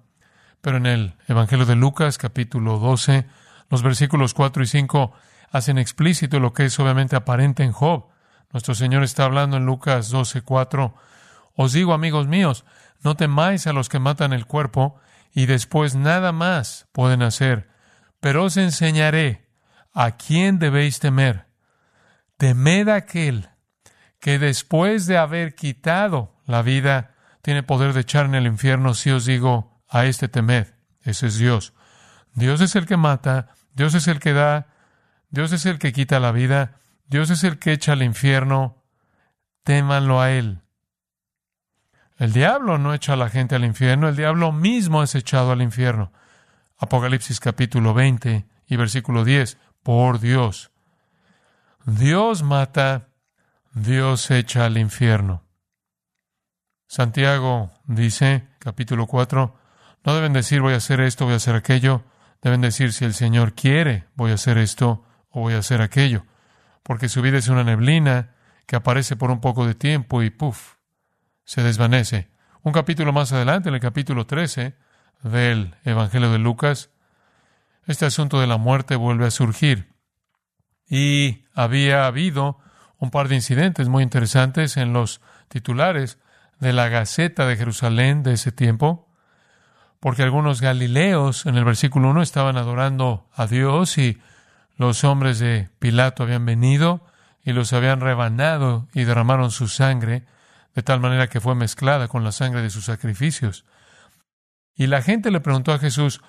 Pero 0.61 0.77
en 0.77 0.87
el 0.87 1.15
Evangelio 1.27 1.67
de 1.67 1.77
Lucas, 1.77 2.19
capítulo 2.19 2.79
12, 2.79 3.27
los 3.71 3.83
versículos 3.83 4.35
4 4.35 4.63
y 4.63 4.67
5 4.67 5.13
hacen 5.51 5.79
explícito 5.79 6.39
lo 6.39 6.53
que 6.53 6.67
es 6.67 6.79
obviamente 6.79 7.17
aparente 7.17 7.63
en 7.63 7.73
Job. 7.73 8.07
Nuestro 8.53 8.75
Señor 8.75 9.03
está 9.03 9.25
hablando 9.25 9.57
en 9.57 9.67
Lucas 9.67 10.11
12, 10.11 10.43
4. 10.43 10.95
Os 11.57 11.73
digo, 11.73 11.93
amigos 11.93 12.27
míos, 12.27 12.65
no 13.03 13.17
temáis 13.17 13.67
a 13.67 13.73
los 13.73 13.89
que 13.89 13.99
matan 13.99 14.33
el 14.33 14.47
cuerpo 14.47 15.01
y 15.33 15.47
después 15.47 15.95
nada 15.95 16.33
más 16.33 16.89
pueden 16.93 17.23
hacer, 17.23 17.69
pero 18.21 18.45
os 18.45 18.57
enseñaré 18.57 19.51
¿A 19.93 20.17
quién 20.17 20.59
debéis 20.59 21.01
temer? 21.01 21.47
Temed 22.37 22.89
aquel 22.89 23.49
que 24.21 24.39
después 24.39 25.07
de 25.07 25.19
haber 25.19 25.55
quitado 25.55 26.37
la 26.47 26.63
vida 26.63 27.15
tiene 27.43 27.63
poder 27.63 27.93
de 27.93 28.01
echar 28.01 28.27
en 28.27 28.35
el 28.35 28.47
infierno 28.47 28.95
si 28.95 29.11
os 29.11 29.25
digo 29.25 29.80
a 29.91 30.07
este 30.07 30.29
temed. 30.29 30.69
Ese 31.03 31.27
es 31.27 31.37
Dios. 31.37 31.75
Dios 32.33 32.61
es 32.61 32.77
el 32.77 32.87
que 32.87 32.97
mata, 32.97 33.55
Dios 33.75 33.95
es 33.95 34.07
el 34.09 34.21
que 34.21 34.33
da, 34.33 34.69
Dios 35.29 35.53
es 35.53 35.67
el 35.67 35.79
que 35.79 35.93
quita 35.93 36.21
la 36.21 36.33
vida, 36.33 36.81
Dios 37.07 37.31
es 37.31 37.45
el 37.45 37.59
que 37.59 37.73
echa 37.73 37.93
al 37.93 38.03
infierno. 38.03 38.85
Témanlo 39.65 40.21
a 40.21 40.31
Él. 40.31 40.63
El 42.17 42.33
diablo 42.33 42.79
no 42.79 42.95
echa 42.95 43.15
a 43.15 43.17
la 43.17 43.29
gente 43.29 43.57
al 43.57 43.65
infierno, 43.65 44.09
el 44.09 44.17
diablo 44.17 44.53
mismo 44.53 45.03
es 45.03 45.15
echado 45.15 45.53
al 45.53 45.63
infierno. 45.63 46.13
Apocalipsis 46.79 47.41
capítulo 47.41 47.95
20 47.95 48.47
y 48.67 48.77
versículo 48.77 49.25
10 49.25 49.59
por 49.83 50.21
Dios. 50.21 50.71
Dios 51.85 52.43
mata, 52.43 53.09
Dios 53.73 54.31
echa 54.31 54.67
al 54.67 54.79
infierno. 54.79 55.45
Santiago 56.87 57.71
dice, 57.87 58.49
capítulo 58.59 59.07
4, 59.07 59.60
no 60.05 60.15
deben 60.15 60.33
decir 60.33 60.61
voy 60.61 60.75
a 60.75 60.79
hacer 60.79 61.01
esto, 61.01 61.25
voy 61.25 61.35
a 61.35 61.37
hacer 61.37 61.55
aquello, 61.55 62.05
deben 62.43 62.61
decir 62.61 62.93
si 62.93 63.05
el 63.05 63.15
Señor 63.15 63.55
quiere, 63.55 64.07
voy 64.15 64.31
a 64.31 64.35
hacer 64.35 64.59
esto 64.59 65.05
o 65.31 65.41
voy 65.41 65.55
a 65.55 65.59
hacer 65.59 65.83
aquello, 65.83 66.25
porque 66.83 67.09
su 67.09 67.23
vida 67.23 67.39
es 67.39 67.49
una 67.49 67.65
neblina 67.65 68.35
que 68.67 68.77
aparece 68.77 69.17
por 69.17 69.31
un 69.31 69.41
poco 69.41 69.67
de 69.67 69.75
tiempo 69.75 70.23
y 70.23 70.31
puff, 70.31 70.77
se 71.45 71.63
desvanece. 71.63 72.31
Un 72.63 72.73
capítulo 72.73 73.13
más 73.13 73.33
adelante, 73.33 73.69
en 73.69 73.75
el 73.75 73.81
capítulo 73.81 74.27
13 74.27 74.77
del 75.23 75.75
Evangelio 75.85 76.31
de 76.31 76.39
Lucas, 76.39 76.91
este 77.87 78.07
asunto 78.07 78.41
de 78.41 78.47
la 78.47 78.59
muerte 78.59 78.97
vuelve 78.97 79.27
a 79.27 79.31
surgir. 79.31 79.93
Y 80.89 81.45
había 81.55 82.07
habido 82.07 82.59
un 82.99 83.11
par 83.11 83.29
de 83.29 83.35
incidentes 83.35 83.89
muy 83.89 84.03
interesantes 84.03 84.77
en 84.77 84.93
los 84.93 85.21
titulares 85.49 86.19
de 86.59 86.73
la 86.73 86.89
Gaceta 86.89 87.47
de 87.47 87.57
Jerusalén 87.57 88.23
de 88.23 88.35
ese 88.35 88.53
tiempo, 88.53 89.10
porque 90.01 90.23
algunos 90.23 90.61
galileos 90.61 91.47
en 91.47 91.57
el 91.57 91.65
versículo 91.65 92.11
1 92.11 92.23
estaban 92.23 92.57
adorando 92.57 93.29
a 93.35 93.47
Dios 93.47 93.99
y 93.99 94.19
los 94.77 95.05
hombres 95.05 95.39
de 95.39 95.69
Pilato 95.79 96.23
habían 96.23 96.47
venido 96.47 97.05
y 97.45 97.53
los 97.53 97.73
habían 97.73 98.01
rebanado 98.01 98.89
y 98.95 99.05
derramaron 99.05 99.51
su 99.51 99.69
sangre, 99.69 100.25
de 100.75 100.83
tal 100.83 101.01
manera 101.01 101.29
que 101.29 101.41
fue 101.41 101.55
mezclada 101.55 102.09
con 102.09 102.25
la 102.25 102.33
sangre 102.33 102.63
de 102.63 102.71
sus 102.71 102.87
sacrificios. 102.87 103.65
Y 104.75 104.87
la 104.87 105.03
gente 105.03 105.31
le 105.31 105.41
preguntó 105.41 105.73
a 105.73 105.79
Jesús, 105.79 106.23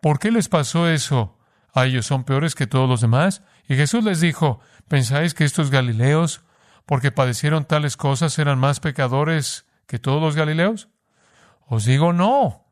¿Por 0.00 0.18
qué 0.18 0.30
les 0.30 0.48
pasó 0.48 0.88
eso? 0.88 1.36
¿A 1.74 1.86
ellos 1.86 2.06
son 2.06 2.24
peores 2.24 2.54
que 2.54 2.66
todos 2.66 2.88
los 2.88 3.00
demás? 3.00 3.42
Y 3.68 3.74
Jesús 3.74 4.04
les 4.04 4.20
dijo, 4.20 4.60
¿pensáis 4.88 5.34
que 5.34 5.44
estos 5.44 5.70
Galileos, 5.70 6.42
porque 6.86 7.10
padecieron 7.10 7.64
tales 7.64 7.96
cosas, 7.96 8.38
eran 8.38 8.58
más 8.58 8.80
pecadores 8.80 9.66
que 9.86 9.98
todos 9.98 10.22
los 10.22 10.36
Galileos? 10.36 10.88
Os 11.66 11.84
digo 11.84 12.12
no. 12.12 12.67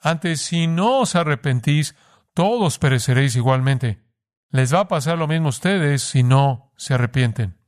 Antes, 0.00 0.40
si 0.40 0.66
no 0.66 1.00
os 1.00 1.16
arrepentís, 1.16 1.94
todos 2.34 2.78
pereceréis 2.78 3.36
igualmente. 3.36 4.00
Les 4.50 4.72
va 4.72 4.80
a 4.80 4.88
pasar 4.88 5.18
lo 5.18 5.26
mismo 5.26 5.46
a 5.46 5.50
ustedes 5.50 6.02
si 6.02 6.22
no 6.22 6.72
se 6.76 6.94
arrepienten. 6.94 7.58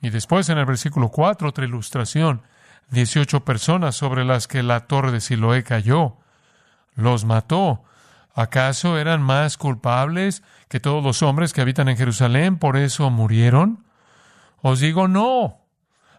Y 0.00 0.10
después 0.10 0.48
en 0.48 0.58
el 0.58 0.64
versículo 0.64 1.10
4, 1.10 1.48
otra 1.48 1.64
ilustración, 1.64 2.42
18 2.90 3.44
personas 3.44 3.94
sobre 3.94 4.24
las 4.24 4.48
que 4.48 4.62
la 4.62 4.86
torre 4.86 5.12
de 5.12 5.20
Siloé 5.20 5.62
cayó. 5.62 6.18
Los 6.94 7.24
mató. 7.24 7.84
¿Acaso 8.34 8.98
eran 8.98 9.22
más 9.22 9.56
culpables 9.56 10.42
que 10.68 10.80
todos 10.80 11.02
los 11.04 11.22
hombres 11.22 11.52
que 11.52 11.60
habitan 11.60 11.88
en 11.88 11.96
Jerusalén? 11.96 12.58
¿Por 12.58 12.76
eso 12.76 13.10
murieron? 13.10 13.84
Os 14.62 14.80
digo 14.80 15.08
no. 15.08 15.66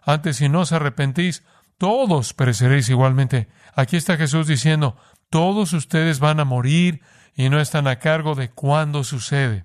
Antes 0.04 0.36
si 0.36 0.48
no 0.48 0.60
os 0.60 0.72
arrepentís, 0.72 1.42
todos 1.78 2.32
pereceréis 2.34 2.88
igualmente. 2.88 3.48
Aquí 3.74 3.96
está 3.96 4.16
Jesús 4.16 4.46
diciendo, 4.46 4.96
todos 5.32 5.72
ustedes 5.72 6.20
van 6.20 6.40
a 6.40 6.44
morir 6.44 7.00
y 7.34 7.48
no 7.48 7.58
están 7.58 7.88
a 7.88 7.98
cargo 7.98 8.34
de 8.34 8.50
cuándo 8.50 9.02
sucede. 9.02 9.64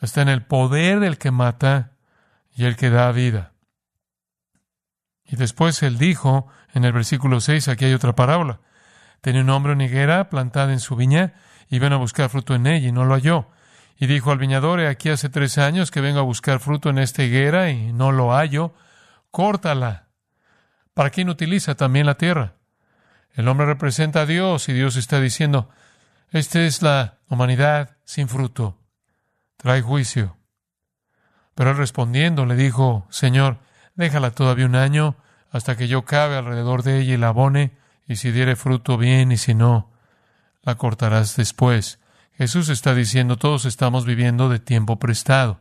Está 0.00 0.22
en 0.22 0.28
el 0.28 0.46
poder 0.46 1.00
del 1.00 1.18
que 1.18 1.32
mata 1.32 1.96
y 2.54 2.64
el 2.64 2.76
que 2.76 2.88
da 2.88 3.10
vida. 3.10 3.54
Y 5.24 5.34
después 5.34 5.82
él 5.82 5.98
dijo, 5.98 6.46
en 6.72 6.84
el 6.84 6.92
versículo 6.92 7.40
6, 7.40 7.66
aquí 7.66 7.86
hay 7.86 7.94
otra 7.94 8.14
parábola. 8.14 8.60
Tenía 9.20 9.40
un 9.40 9.50
hombre 9.50 9.72
en 9.72 9.80
higuera 9.80 10.30
plantada 10.30 10.72
en 10.72 10.78
su 10.78 10.94
viña, 10.94 11.34
y 11.68 11.80
ven 11.80 11.92
a 11.92 11.96
buscar 11.96 12.30
fruto 12.30 12.54
en 12.54 12.68
ella, 12.68 12.86
y 12.86 12.92
no 12.92 13.04
lo 13.04 13.14
halló. 13.14 13.50
Y 13.98 14.06
dijo 14.06 14.30
al 14.30 14.38
viñador, 14.38 14.78
aquí 14.78 15.08
hace 15.08 15.28
tres 15.28 15.58
años 15.58 15.90
que 15.90 16.00
vengo 16.00 16.20
a 16.20 16.22
buscar 16.22 16.60
fruto 16.60 16.88
en 16.88 16.98
esta 16.98 17.24
higuera, 17.24 17.70
y 17.70 17.92
no 17.92 18.12
lo 18.12 18.30
hallo, 18.30 18.74
córtala. 19.32 20.06
¿Para 20.94 21.10
quién 21.10 21.28
utiliza 21.30 21.74
también 21.74 22.06
la 22.06 22.14
tierra? 22.14 22.55
El 23.36 23.48
hombre 23.48 23.66
representa 23.66 24.22
a 24.22 24.26
Dios, 24.26 24.68
y 24.70 24.72
Dios 24.72 24.96
está 24.96 25.20
diciendo, 25.20 25.68
esta 26.30 26.62
es 26.62 26.80
la 26.80 27.18
humanidad 27.28 27.98
sin 28.04 28.28
fruto. 28.28 28.78
Trae 29.58 29.82
juicio. 29.82 30.38
Pero 31.54 31.70
él 31.70 31.76
respondiendo 31.76 32.46
le 32.46 32.56
dijo, 32.56 33.06
Señor, 33.10 33.58
déjala 33.94 34.30
todavía 34.30 34.64
un 34.64 34.74
año 34.74 35.16
hasta 35.50 35.76
que 35.76 35.86
yo 35.86 36.06
cabe 36.06 36.36
alrededor 36.36 36.82
de 36.82 37.00
ella 37.00 37.14
y 37.14 37.18
la 37.18 37.28
abone, 37.28 37.76
y 38.08 38.16
si 38.16 38.32
diere 38.32 38.56
fruto 38.56 38.96
bien, 38.96 39.30
y 39.30 39.36
si 39.36 39.54
no, 39.54 39.92
la 40.62 40.76
cortarás 40.76 41.36
después. 41.36 41.98
Jesús 42.38 42.70
está 42.70 42.94
diciendo, 42.94 43.36
todos 43.36 43.66
estamos 43.66 44.06
viviendo 44.06 44.48
de 44.48 44.60
tiempo 44.60 44.98
prestado. 44.98 45.60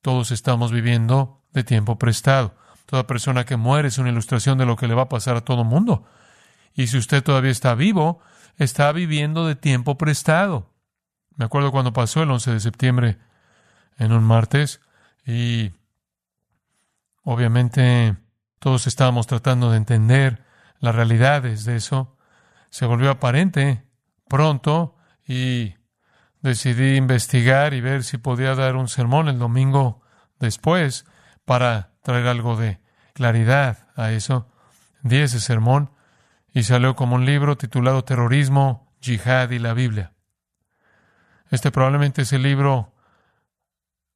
Todos 0.00 0.30
estamos 0.30 0.72
viviendo 0.72 1.42
de 1.52 1.62
tiempo 1.62 1.98
prestado. 1.98 2.54
Toda 2.86 3.06
persona 3.06 3.44
que 3.44 3.56
muere 3.56 3.88
es 3.88 3.98
una 3.98 4.08
ilustración 4.08 4.56
de 4.56 4.66
lo 4.66 4.76
que 4.76 4.88
le 4.88 4.94
va 4.94 5.02
a 5.02 5.08
pasar 5.08 5.36
a 5.36 5.42
todo 5.42 5.62
mundo. 5.62 6.06
Y 6.74 6.86
si 6.86 6.98
usted 6.98 7.22
todavía 7.22 7.50
está 7.50 7.74
vivo, 7.74 8.20
está 8.56 8.92
viviendo 8.92 9.46
de 9.46 9.56
tiempo 9.56 9.98
prestado. 9.98 10.70
Me 11.36 11.44
acuerdo 11.44 11.72
cuando 11.72 11.92
pasó 11.92 12.22
el 12.22 12.30
11 12.30 12.52
de 12.52 12.60
septiembre 12.60 13.18
en 13.98 14.12
un 14.12 14.24
martes 14.24 14.80
y 15.26 15.72
obviamente 17.24 18.16
todos 18.58 18.86
estábamos 18.86 19.26
tratando 19.26 19.70
de 19.70 19.76
entender 19.76 20.44
las 20.78 20.94
realidades 20.94 21.64
de 21.64 21.76
eso. 21.76 22.16
Se 22.70 22.86
volvió 22.86 23.10
aparente 23.10 23.84
pronto 24.28 24.96
y 25.26 25.74
decidí 26.40 26.96
investigar 26.96 27.74
y 27.74 27.80
ver 27.80 28.04
si 28.04 28.18
podía 28.18 28.54
dar 28.54 28.76
un 28.76 28.88
sermón 28.88 29.28
el 29.28 29.38
domingo 29.38 30.02
después 30.38 31.06
para 31.44 31.92
traer 32.02 32.26
algo 32.26 32.56
de 32.56 32.80
claridad 33.14 33.88
a 33.96 34.12
eso. 34.12 34.48
Di 35.02 35.18
ese 35.18 35.40
sermón 35.40 35.90
y 36.52 36.64
salió 36.64 36.94
como 36.96 37.16
un 37.16 37.24
libro 37.24 37.56
titulado 37.56 38.04
Terrorismo, 38.04 38.92
Jihad 39.00 39.50
y 39.50 39.58
la 39.58 39.74
Biblia. 39.74 40.12
Este 41.50 41.70
probablemente 41.70 42.22
es 42.22 42.32
el 42.32 42.42
libro 42.42 42.94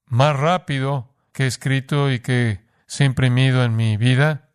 más 0.07 0.37
rápido 0.37 1.15
que 1.33 1.45
he 1.45 1.47
escrito 1.47 2.11
y 2.11 2.21
que 2.21 2.65
se 2.87 3.05
ha 3.05 3.07
imprimido 3.07 3.65
en 3.65 3.77
mi 3.77 3.97
vida. 3.97 4.49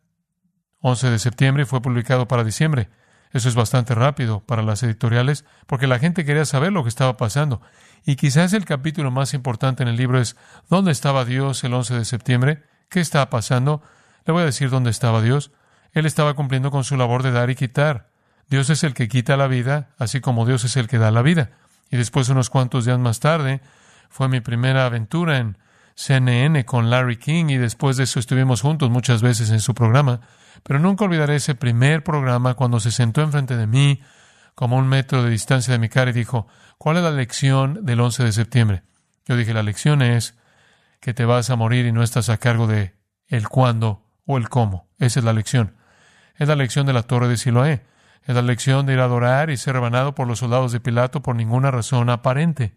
11 0.80 1.10
de 1.10 1.18
septiembre 1.18 1.66
fue 1.66 1.80
publicado 1.82 2.26
para 2.26 2.44
diciembre. 2.44 2.88
Eso 3.30 3.48
es 3.48 3.54
bastante 3.54 3.94
rápido 3.94 4.40
para 4.40 4.62
las 4.62 4.82
editoriales 4.82 5.44
porque 5.66 5.86
la 5.86 5.98
gente 5.98 6.24
quería 6.24 6.44
saber 6.44 6.72
lo 6.72 6.82
que 6.82 6.88
estaba 6.88 7.16
pasando. 7.16 7.62
Y 8.04 8.16
quizás 8.16 8.52
el 8.52 8.64
capítulo 8.64 9.10
más 9.10 9.32
importante 9.32 9.82
en 9.82 9.88
el 9.88 9.96
libro 9.96 10.20
es 10.20 10.36
¿Dónde 10.68 10.92
estaba 10.92 11.24
Dios 11.24 11.62
el 11.64 11.72
11 11.72 11.94
de 11.94 12.04
septiembre? 12.04 12.62
¿Qué 12.88 13.00
estaba 13.00 13.30
pasando? 13.30 13.82
Le 14.26 14.32
voy 14.32 14.42
a 14.42 14.46
decir 14.46 14.70
dónde 14.70 14.90
estaba 14.90 15.22
Dios. 15.22 15.52
Él 15.92 16.06
estaba 16.06 16.34
cumpliendo 16.34 16.70
con 16.70 16.84
su 16.84 16.96
labor 16.96 17.22
de 17.22 17.32
dar 17.32 17.50
y 17.50 17.54
quitar. 17.54 18.10
Dios 18.48 18.70
es 18.70 18.84
el 18.84 18.94
que 18.94 19.08
quita 19.08 19.36
la 19.36 19.46
vida, 19.46 19.90
así 19.98 20.20
como 20.20 20.46
Dios 20.46 20.64
es 20.64 20.76
el 20.76 20.88
que 20.88 20.98
da 20.98 21.10
la 21.10 21.22
vida. 21.22 21.52
Y 21.90 21.96
después, 21.96 22.28
unos 22.28 22.50
cuantos 22.50 22.84
días 22.84 22.98
más 22.98 23.20
tarde, 23.20 23.60
fue 24.08 24.28
mi 24.28 24.40
primera 24.40 24.86
aventura 24.86 25.38
en 25.38 25.58
CNN 25.94 26.64
con 26.64 26.90
Larry 26.90 27.16
King 27.16 27.46
y 27.48 27.56
después 27.56 27.96
de 27.96 28.04
eso 28.04 28.18
estuvimos 28.18 28.62
juntos 28.62 28.90
muchas 28.90 29.22
veces 29.22 29.50
en 29.50 29.60
su 29.60 29.74
programa. 29.74 30.20
Pero 30.62 30.78
nunca 30.78 31.04
olvidaré 31.04 31.36
ese 31.36 31.54
primer 31.54 32.02
programa 32.02 32.54
cuando 32.54 32.80
se 32.80 32.90
sentó 32.90 33.22
enfrente 33.22 33.56
de 33.56 33.66
mí, 33.66 34.00
como 34.54 34.76
un 34.76 34.88
metro 34.88 35.22
de 35.22 35.30
distancia 35.30 35.72
de 35.72 35.78
mi 35.78 35.88
cara, 35.88 36.10
y 36.10 36.14
dijo, 36.14 36.46
¿cuál 36.78 36.98
es 36.98 37.02
la 37.02 37.10
lección 37.10 37.84
del 37.84 38.00
11 38.00 38.24
de 38.24 38.32
septiembre? 38.32 38.82
Yo 39.26 39.36
dije, 39.36 39.54
la 39.54 39.62
lección 39.62 40.02
es 40.02 40.36
que 41.00 41.14
te 41.14 41.24
vas 41.24 41.50
a 41.50 41.56
morir 41.56 41.86
y 41.86 41.92
no 41.92 42.02
estás 42.02 42.28
a 42.28 42.38
cargo 42.38 42.66
de 42.66 42.94
el 43.28 43.48
cuándo 43.48 44.06
o 44.26 44.36
el 44.36 44.48
cómo. 44.48 44.88
Esa 44.98 45.20
es 45.20 45.24
la 45.24 45.32
lección. 45.32 45.76
Es 46.36 46.48
la 46.48 46.56
lección 46.56 46.86
de 46.86 46.92
la 46.92 47.02
torre 47.02 47.28
de 47.28 47.36
Siloé. 47.36 47.82
Es 48.24 48.34
la 48.34 48.42
lección 48.42 48.86
de 48.86 48.94
ir 48.94 49.00
a 49.00 49.04
adorar 49.04 49.50
y 49.50 49.56
ser 49.56 49.74
rebanado 49.74 50.14
por 50.14 50.28
los 50.28 50.38
soldados 50.38 50.72
de 50.72 50.80
Pilato 50.80 51.22
por 51.22 51.34
ninguna 51.34 51.70
razón 51.70 52.08
aparente. 52.08 52.74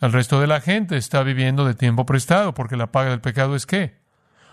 El 0.00 0.12
resto 0.12 0.40
de 0.40 0.46
la 0.46 0.60
gente 0.60 0.96
está 0.96 1.22
viviendo 1.22 1.64
de 1.64 1.74
tiempo 1.74 2.06
prestado, 2.06 2.54
porque 2.54 2.76
la 2.76 2.92
paga 2.92 3.10
del 3.10 3.20
pecado 3.20 3.56
es 3.56 3.66
qué? 3.66 3.98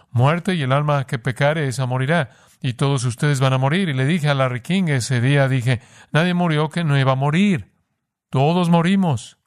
Muerte 0.10 0.56
y 0.56 0.62
el 0.64 0.72
alma 0.72 1.06
que 1.06 1.20
pecare 1.20 1.68
esa 1.68 1.86
morirá. 1.86 2.32
Y 2.62 2.74
todos 2.74 3.04
ustedes 3.06 3.40
van 3.40 3.54
a 3.54 3.58
morir. 3.58 3.90
Y 3.90 3.94
le 3.94 4.06
dije 4.06 4.30
a 4.30 4.34
Larry 4.34 4.62
King 4.62 4.86
ese 4.88 5.22
día, 5.22 5.48
dije, 5.48 5.82
nadie 6.12 6.34
murió 6.34 6.70
que 6.70 6.84
no 6.84 6.98
iba 6.98 7.14
a 7.14 7.16
morir. 7.16 7.72
Todos 8.30 8.70
morimos. 8.70 9.38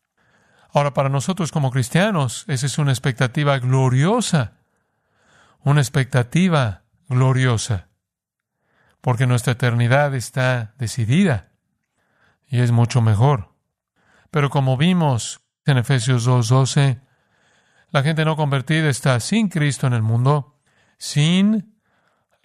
Ahora, 0.73 0.95
para 0.95 1.09
nosotros 1.09 1.53
como 1.53 1.71
cristianos, 1.71 2.45
esa 2.49 2.67
es 2.67 2.79
una 2.79 2.93
expectativa 2.93 3.59
gloriosa. 3.59 4.55
Una 5.61 5.81
expectativa 5.81 6.83
gloriosa 7.09 7.89
porque 9.05 9.27
nuestra 9.27 9.53
eternidad 9.53 10.15
está 10.15 10.73
decidida 10.79 11.51
y 12.47 12.61
es 12.61 12.73
mucho 12.73 13.03
mejor. 13.03 13.55
Pero 14.31 14.49
como 14.49 14.79
vimos 14.79 15.43
en 15.67 15.77
Efesios 15.77 16.27
2.12, 16.27 17.03
la 17.91 18.03
gente 18.03 18.25
no 18.25 18.35
convertida 18.35 18.89
está 18.89 19.21
sin 19.21 19.51
Cristo 19.51 19.87
en 19.87 19.93
el 19.93 20.01
mundo, 20.01 20.59
sin 20.97 21.79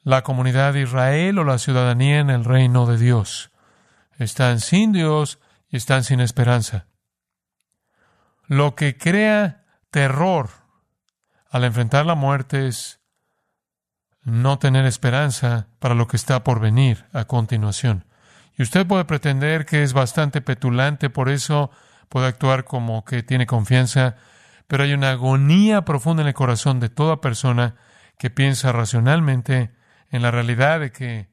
la 0.03 0.21
comunidad 0.23 0.73
de 0.73 0.81
Israel 0.81 1.39
o 1.39 1.45
la 1.45 1.59
ciudadanía 1.59 2.19
en 2.19 2.29
el 2.29 2.43
reino 2.43 2.85
de 2.87 2.97
Dios. 2.97 3.51
Están 4.17 4.59
sin 4.59 4.91
Dios 4.91 5.39
y 5.69 5.77
están 5.77 6.03
sin 6.03 6.19
esperanza. 6.19 6.87
Lo 8.47 8.75
que 8.75 8.97
crea 8.97 9.63
terror 9.91 10.49
al 11.49 11.63
enfrentar 11.63 12.05
la 12.05 12.15
muerte 12.15 12.67
es 12.67 12.98
no 14.23 14.59
tener 14.59 14.85
esperanza 14.85 15.67
para 15.79 15.95
lo 15.95 16.07
que 16.07 16.17
está 16.17 16.43
por 16.43 16.59
venir 16.59 17.05
a 17.13 17.25
continuación. 17.25 18.05
Y 18.57 18.63
usted 18.63 18.85
puede 18.85 19.05
pretender 19.05 19.65
que 19.65 19.83
es 19.83 19.93
bastante 19.93 20.41
petulante, 20.41 21.09
por 21.09 21.29
eso 21.29 21.71
puede 22.09 22.27
actuar 22.27 22.65
como 22.65 23.05
que 23.05 23.23
tiene 23.23 23.45
confianza, 23.45 24.15
pero 24.67 24.83
hay 24.83 24.93
una 24.93 25.11
agonía 25.11 25.85
profunda 25.85 26.21
en 26.21 26.27
el 26.27 26.33
corazón 26.33 26.79
de 26.79 26.89
toda 26.89 27.21
persona 27.21 27.75
que 28.17 28.29
piensa 28.29 28.71
racionalmente 28.71 29.71
en 30.11 30.21
la 30.21 30.31
realidad 30.31 30.79
de 30.81 30.91
que 30.91 31.29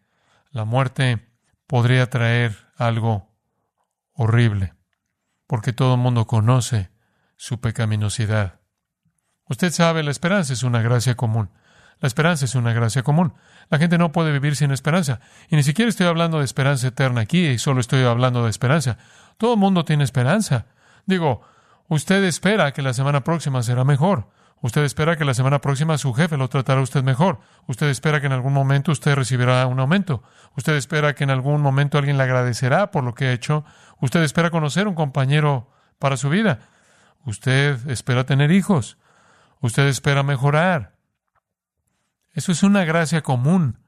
la 0.51 0.64
muerte 0.64 1.29
podría 1.66 2.09
traer 2.09 2.57
algo 2.77 3.35
horrible, 4.12 4.75
porque 5.46 5.72
todo 5.72 5.94
el 5.94 6.01
mundo 6.01 6.27
conoce 6.27 6.90
su 7.37 7.61
pecaminosidad. 7.61 8.61
Usted 9.49 9.70
sabe, 9.72 10.03
la 10.03 10.11
esperanza 10.11 10.53
es 10.53 10.62
una 10.62 10.81
gracia 10.81 11.16
común. 11.16 11.51
La 12.01 12.09
esperanza 12.09 12.45
es 12.45 12.55
una 12.55 12.73
gracia 12.73 13.03
común. 13.03 13.33
La 13.71 13.79
gente 13.79 13.99
no 13.99 14.13
puede 14.13 14.33
vivir 14.33 14.55
sin 14.57 14.71
esperanza. 14.71 15.21
Y 15.49 15.57
ni 15.57 15.63
siquiera 15.63 15.89
estoy 15.89 16.07
hablando 16.07 16.39
de 16.39 16.45
esperanza 16.45 16.89
eterna 16.89 17.23
aquí, 17.23 17.47
y 17.47 17.59
solo 17.59 17.81
estoy 17.81 18.05
hablando 18.05 18.45
de 18.45 18.51
esperanza. 18.51 18.99
Todo 19.39 19.55
el 19.55 19.61
mundo 19.61 19.85
tiene 19.85 20.05
esperanza. 20.05 20.67
Digo, 21.07 21.43
usted 21.89 22.23
espera 22.25 22.73
que 22.73 22.83
la 22.83 22.93
semana 22.93 23.25
próxima 23.25 23.63
será 23.63 23.85
mejor. 23.85 24.29
Usted 24.63 24.85
espera 24.85 25.17
que 25.17 25.25
la 25.25 25.35
semana 25.35 25.61
próxima 25.61 25.99
su 25.99 26.15
jefe 26.15 26.37
lo 26.37 26.49
tratará 26.49 26.81
usted 26.81 27.03
mejor. 27.03 27.41
Usted 27.67 27.89
espera 27.89 28.21
que 28.21 28.27
en 28.27 28.33
algún 28.33 28.53
momento 28.53 28.91
usted 28.91 29.15
recibirá 29.15 29.67
un 29.67 29.79
aumento. 29.79 30.23
Usted 30.57 30.75
espera 30.77 31.15
que 31.15 31.25
en 31.25 31.31
algún 31.31 31.61
momento 31.61 31.99
alguien 31.99 32.17
le 32.17 32.25
agradecerá 32.25 32.91
por 32.91 33.05
lo 33.05 33.15
que 33.15 33.27
ha 33.27 33.33
hecho. 33.33 33.65
Usted 34.01 34.23
espera 34.23 34.51
conocer 34.51 34.89
un 34.89 34.95
compañero 34.95 35.71
para 35.99 36.17
su 36.17 36.31
vida. 36.31 36.61
Usted 37.25 37.89
espera 37.89 38.25
tener 38.25 38.51
hijos. 38.51 38.97
Usted 39.61 39.87
espera 39.87 40.23
mejorar. 40.23 40.96
Eso 42.37 42.53
es 42.53 42.62
una 42.62 42.85
gracia 42.85 43.22
común. 43.22 43.79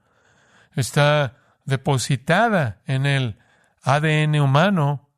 Está 0.74 1.36
depositada 1.66 2.80
en 2.86 3.04
el 3.04 3.38
ADN 3.82 4.40
humano 4.40 5.10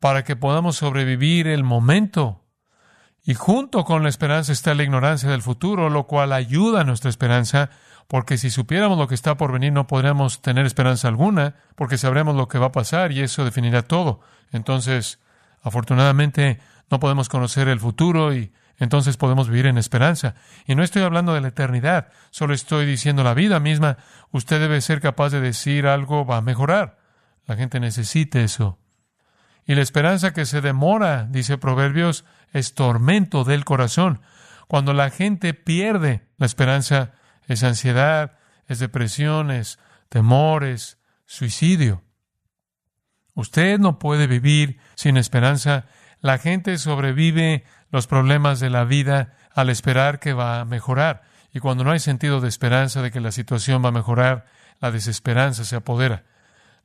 para 0.00 0.22
que 0.22 0.36
podamos 0.36 0.76
sobrevivir 0.76 1.48
el 1.48 1.64
momento. 1.64 2.44
Y 3.24 3.32
junto 3.32 3.84
con 3.84 4.02
la 4.02 4.10
esperanza 4.10 4.52
está 4.52 4.74
la 4.74 4.82
ignorancia 4.82 5.30
del 5.30 5.40
futuro, 5.40 5.88
lo 5.88 6.06
cual 6.06 6.30
ayuda 6.30 6.82
a 6.82 6.84
nuestra 6.84 7.08
esperanza, 7.08 7.70
porque 8.06 8.36
si 8.36 8.50
supiéramos 8.50 8.98
lo 8.98 9.08
que 9.08 9.14
está 9.14 9.38
por 9.38 9.50
venir 9.50 9.72
no 9.72 9.86
podríamos 9.86 10.42
tener 10.42 10.66
esperanza 10.66 11.08
alguna, 11.08 11.56
porque 11.74 11.96
sabremos 11.96 12.36
lo 12.36 12.48
que 12.48 12.58
va 12.58 12.66
a 12.66 12.72
pasar 12.72 13.12
y 13.12 13.20
eso 13.20 13.46
definirá 13.46 13.80
todo. 13.80 14.20
Entonces, 14.52 15.20
afortunadamente, 15.62 16.60
no 16.90 17.00
podemos 17.00 17.30
conocer 17.30 17.68
el 17.68 17.80
futuro 17.80 18.34
y 18.34 18.52
entonces 18.78 19.16
podemos 19.16 19.48
vivir 19.48 19.66
en 19.66 19.78
esperanza. 19.78 20.34
Y 20.66 20.74
no 20.74 20.82
estoy 20.82 21.02
hablando 21.02 21.34
de 21.34 21.40
la 21.40 21.48
eternidad, 21.48 22.08
solo 22.30 22.54
estoy 22.54 22.86
diciendo 22.86 23.24
la 23.24 23.34
vida 23.34 23.60
misma. 23.60 23.98
Usted 24.30 24.60
debe 24.60 24.80
ser 24.80 25.00
capaz 25.00 25.30
de 25.30 25.40
decir 25.40 25.86
algo 25.86 26.24
va 26.24 26.38
a 26.38 26.42
mejorar. 26.42 26.98
La 27.46 27.56
gente 27.56 27.80
necesita 27.80 28.40
eso. 28.40 28.78
Y 29.66 29.74
la 29.74 29.82
esperanza 29.82 30.32
que 30.32 30.46
se 30.46 30.60
demora, 30.60 31.26
dice 31.28 31.58
Proverbios, 31.58 32.24
es 32.52 32.74
tormento 32.74 33.44
del 33.44 33.64
corazón. 33.64 34.22
Cuando 34.66 34.92
la 34.94 35.10
gente 35.10 35.54
pierde 35.54 36.26
la 36.36 36.46
esperanza, 36.46 37.12
es 37.46 37.64
ansiedad, 37.64 38.38
es 38.66 38.78
depresión, 38.78 39.50
es 39.50 39.78
temores, 40.08 40.98
suicidio. 41.26 42.02
Usted 43.38 43.78
no 43.78 44.00
puede 44.00 44.26
vivir 44.26 44.80
sin 44.96 45.16
esperanza. 45.16 45.84
La 46.20 46.38
gente 46.38 46.76
sobrevive 46.76 47.62
los 47.92 48.08
problemas 48.08 48.58
de 48.58 48.68
la 48.68 48.82
vida 48.82 49.36
al 49.54 49.70
esperar 49.70 50.18
que 50.18 50.32
va 50.32 50.58
a 50.58 50.64
mejorar. 50.64 51.22
Y 51.54 51.60
cuando 51.60 51.84
no 51.84 51.92
hay 51.92 52.00
sentido 52.00 52.40
de 52.40 52.48
esperanza 52.48 53.00
de 53.00 53.12
que 53.12 53.20
la 53.20 53.30
situación 53.30 53.80
va 53.84 53.90
a 53.90 53.92
mejorar, 53.92 54.46
la 54.80 54.90
desesperanza 54.90 55.62
se 55.62 55.76
apodera. 55.76 56.24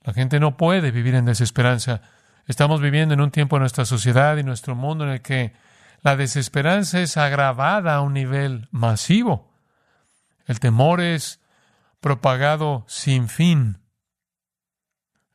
La 0.04 0.14
gente 0.14 0.40
no 0.40 0.56
puede 0.56 0.92
vivir 0.92 1.16
en 1.16 1.26
desesperanza. 1.26 2.02
Estamos 2.46 2.82
viviendo 2.82 3.16
en 3.16 3.22
un 3.22 3.32
tiempo 3.32 3.56
en 3.56 3.62
nuestra 3.62 3.86
sociedad 3.86 4.38
y 4.38 4.44
nuestro 4.44 4.76
mundo 4.76 5.06
en 5.06 5.10
el 5.10 5.22
que 5.24 5.54
la 6.04 6.16
desesperanza 6.16 7.00
es 7.02 7.18
agravada 7.18 7.96
a 7.96 8.02
un 8.02 8.14
nivel 8.14 8.68
masivo. 8.70 9.52
El 10.46 10.60
temor 10.60 11.02
es 11.02 11.42
propagado 12.00 12.86
sin 12.88 13.28
fin. 13.28 13.80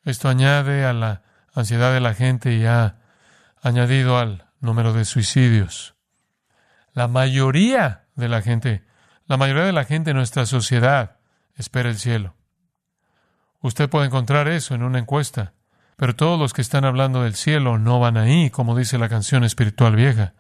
Esto 0.09 0.31
añade 0.31 0.87
a 0.87 0.94
la 0.94 1.21
ansiedad 1.53 1.92
de 1.92 2.01
la 2.01 2.14
gente 2.14 2.55
y 2.55 2.64
ha 2.64 2.97
añadido 3.61 4.16
al 4.16 4.47
número 4.59 4.94
de 4.94 5.05
suicidios. 5.05 5.97
La 6.94 7.09
mayoría 7.09 8.07
de 8.14 8.29
la 8.29 8.40
gente, 8.40 8.87
la 9.27 9.37
mayoría 9.37 9.64
de 9.64 9.75
la 9.75 9.85
gente 9.85 10.12
en 10.12 10.16
nuestra 10.16 10.47
sociedad 10.47 11.18
espera 11.57 11.90
el 11.90 11.99
cielo. 11.99 12.37
Usted 13.61 13.90
puede 13.90 14.07
encontrar 14.07 14.49
eso 14.49 14.75
en 14.75 14.83
una 14.83 14.99
encuesta, 14.99 15.53
pero 15.97 16.16
todos 16.16 16.38
los 16.38 16.55
que 16.55 16.62
están 16.62 16.87
hablando 16.87 17.23
del 17.23 17.35
cielo 17.35 17.77
no 17.77 18.01
van 18.01 18.16
ahí, 18.16 18.49
como 18.49 18.75
dice 18.79 18.97
la 18.97 19.11
canción 19.11 19.44
espiritual 19.44 19.94
vieja. 19.94 20.33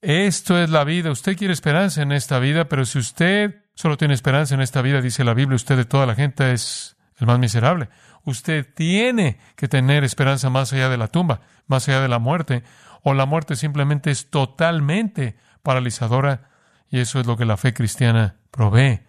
Esto 0.00 0.58
es 0.58 0.70
la 0.70 0.84
vida. 0.84 1.10
Usted 1.10 1.36
quiere 1.36 1.52
esperanza 1.52 2.00
en 2.00 2.12
esta 2.12 2.38
vida, 2.38 2.70
pero 2.70 2.86
si 2.86 2.98
usted 2.98 3.66
solo 3.74 3.98
tiene 3.98 4.14
esperanza 4.14 4.54
en 4.54 4.62
esta 4.62 4.80
vida, 4.80 5.02
dice 5.02 5.24
la 5.24 5.34
Biblia, 5.34 5.56
usted 5.56 5.76
de 5.76 5.84
toda 5.84 6.06
la 6.06 6.14
gente 6.14 6.54
es 6.54 6.95
el 7.18 7.26
más 7.26 7.38
miserable. 7.38 7.88
Usted 8.24 8.66
tiene 8.74 9.38
que 9.56 9.68
tener 9.68 10.04
esperanza 10.04 10.50
más 10.50 10.72
allá 10.72 10.88
de 10.88 10.96
la 10.96 11.08
tumba, 11.08 11.40
más 11.66 11.88
allá 11.88 12.00
de 12.00 12.08
la 12.08 12.18
muerte, 12.18 12.62
o 13.02 13.14
la 13.14 13.26
muerte 13.26 13.56
simplemente 13.56 14.10
es 14.10 14.30
totalmente 14.30 15.36
paralizadora, 15.62 16.50
y 16.88 17.00
eso 17.00 17.20
es 17.20 17.26
lo 17.26 17.36
que 17.36 17.44
la 17.44 17.56
fe 17.56 17.72
cristiana 17.72 18.36
provee. 18.50 19.06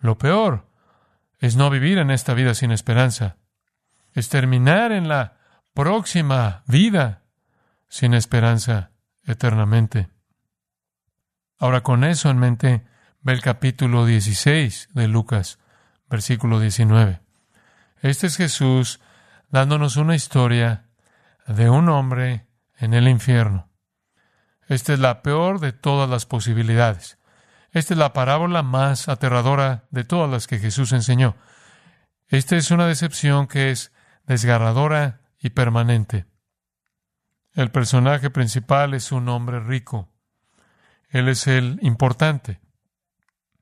Lo 0.00 0.18
peor 0.18 0.68
es 1.38 1.56
no 1.56 1.70
vivir 1.70 1.98
en 1.98 2.10
esta 2.10 2.34
vida 2.34 2.54
sin 2.54 2.70
esperanza, 2.70 3.36
es 4.12 4.28
terminar 4.28 4.92
en 4.92 5.08
la 5.08 5.38
próxima 5.74 6.62
vida 6.66 7.22
sin 7.88 8.14
esperanza 8.14 8.92
eternamente. 9.24 10.08
Ahora 11.58 11.82
con 11.82 12.04
eso 12.04 12.30
en 12.30 12.38
mente, 12.38 12.84
ve 13.20 13.32
el 13.32 13.42
capítulo 13.42 14.06
16 14.06 14.90
de 14.94 15.08
Lucas, 15.08 15.58
versículo 16.08 16.58
19. 16.60 17.20
Este 18.02 18.28
es 18.28 18.36
Jesús 18.36 19.00
dándonos 19.50 19.96
una 19.96 20.14
historia 20.14 20.88
de 21.46 21.68
un 21.68 21.88
hombre 21.88 22.46
en 22.78 22.94
el 22.94 23.08
infierno. 23.08 23.68
Esta 24.68 24.94
es 24.94 25.00
la 25.00 25.22
peor 25.22 25.60
de 25.60 25.72
todas 25.72 26.08
las 26.08 26.24
posibilidades. 26.24 27.18
Esta 27.72 27.94
es 27.94 27.98
la 27.98 28.12
parábola 28.12 28.62
más 28.62 29.08
aterradora 29.08 29.84
de 29.90 30.04
todas 30.04 30.30
las 30.30 30.46
que 30.46 30.58
Jesús 30.58 30.92
enseñó. 30.92 31.36
Esta 32.28 32.56
es 32.56 32.70
una 32.70 32.86
decepción 32.86 33.46
que 33.46 33.70
es 33.70 33.92
desgarradora 34.26 35.20
y 35.38 35.50
permanente. 35.50 36.26
El 37.52 37.70
personaje 37.70 38.30
principal 38.30 38.94
es 38.94 39.12
un 39.12 39.28
hombre 39.28 39.60
rico. 39.60 40.08
Él 41.08 41.28
es 41.28 41.46
el 41.48 41.78
importante. 41.82 42.60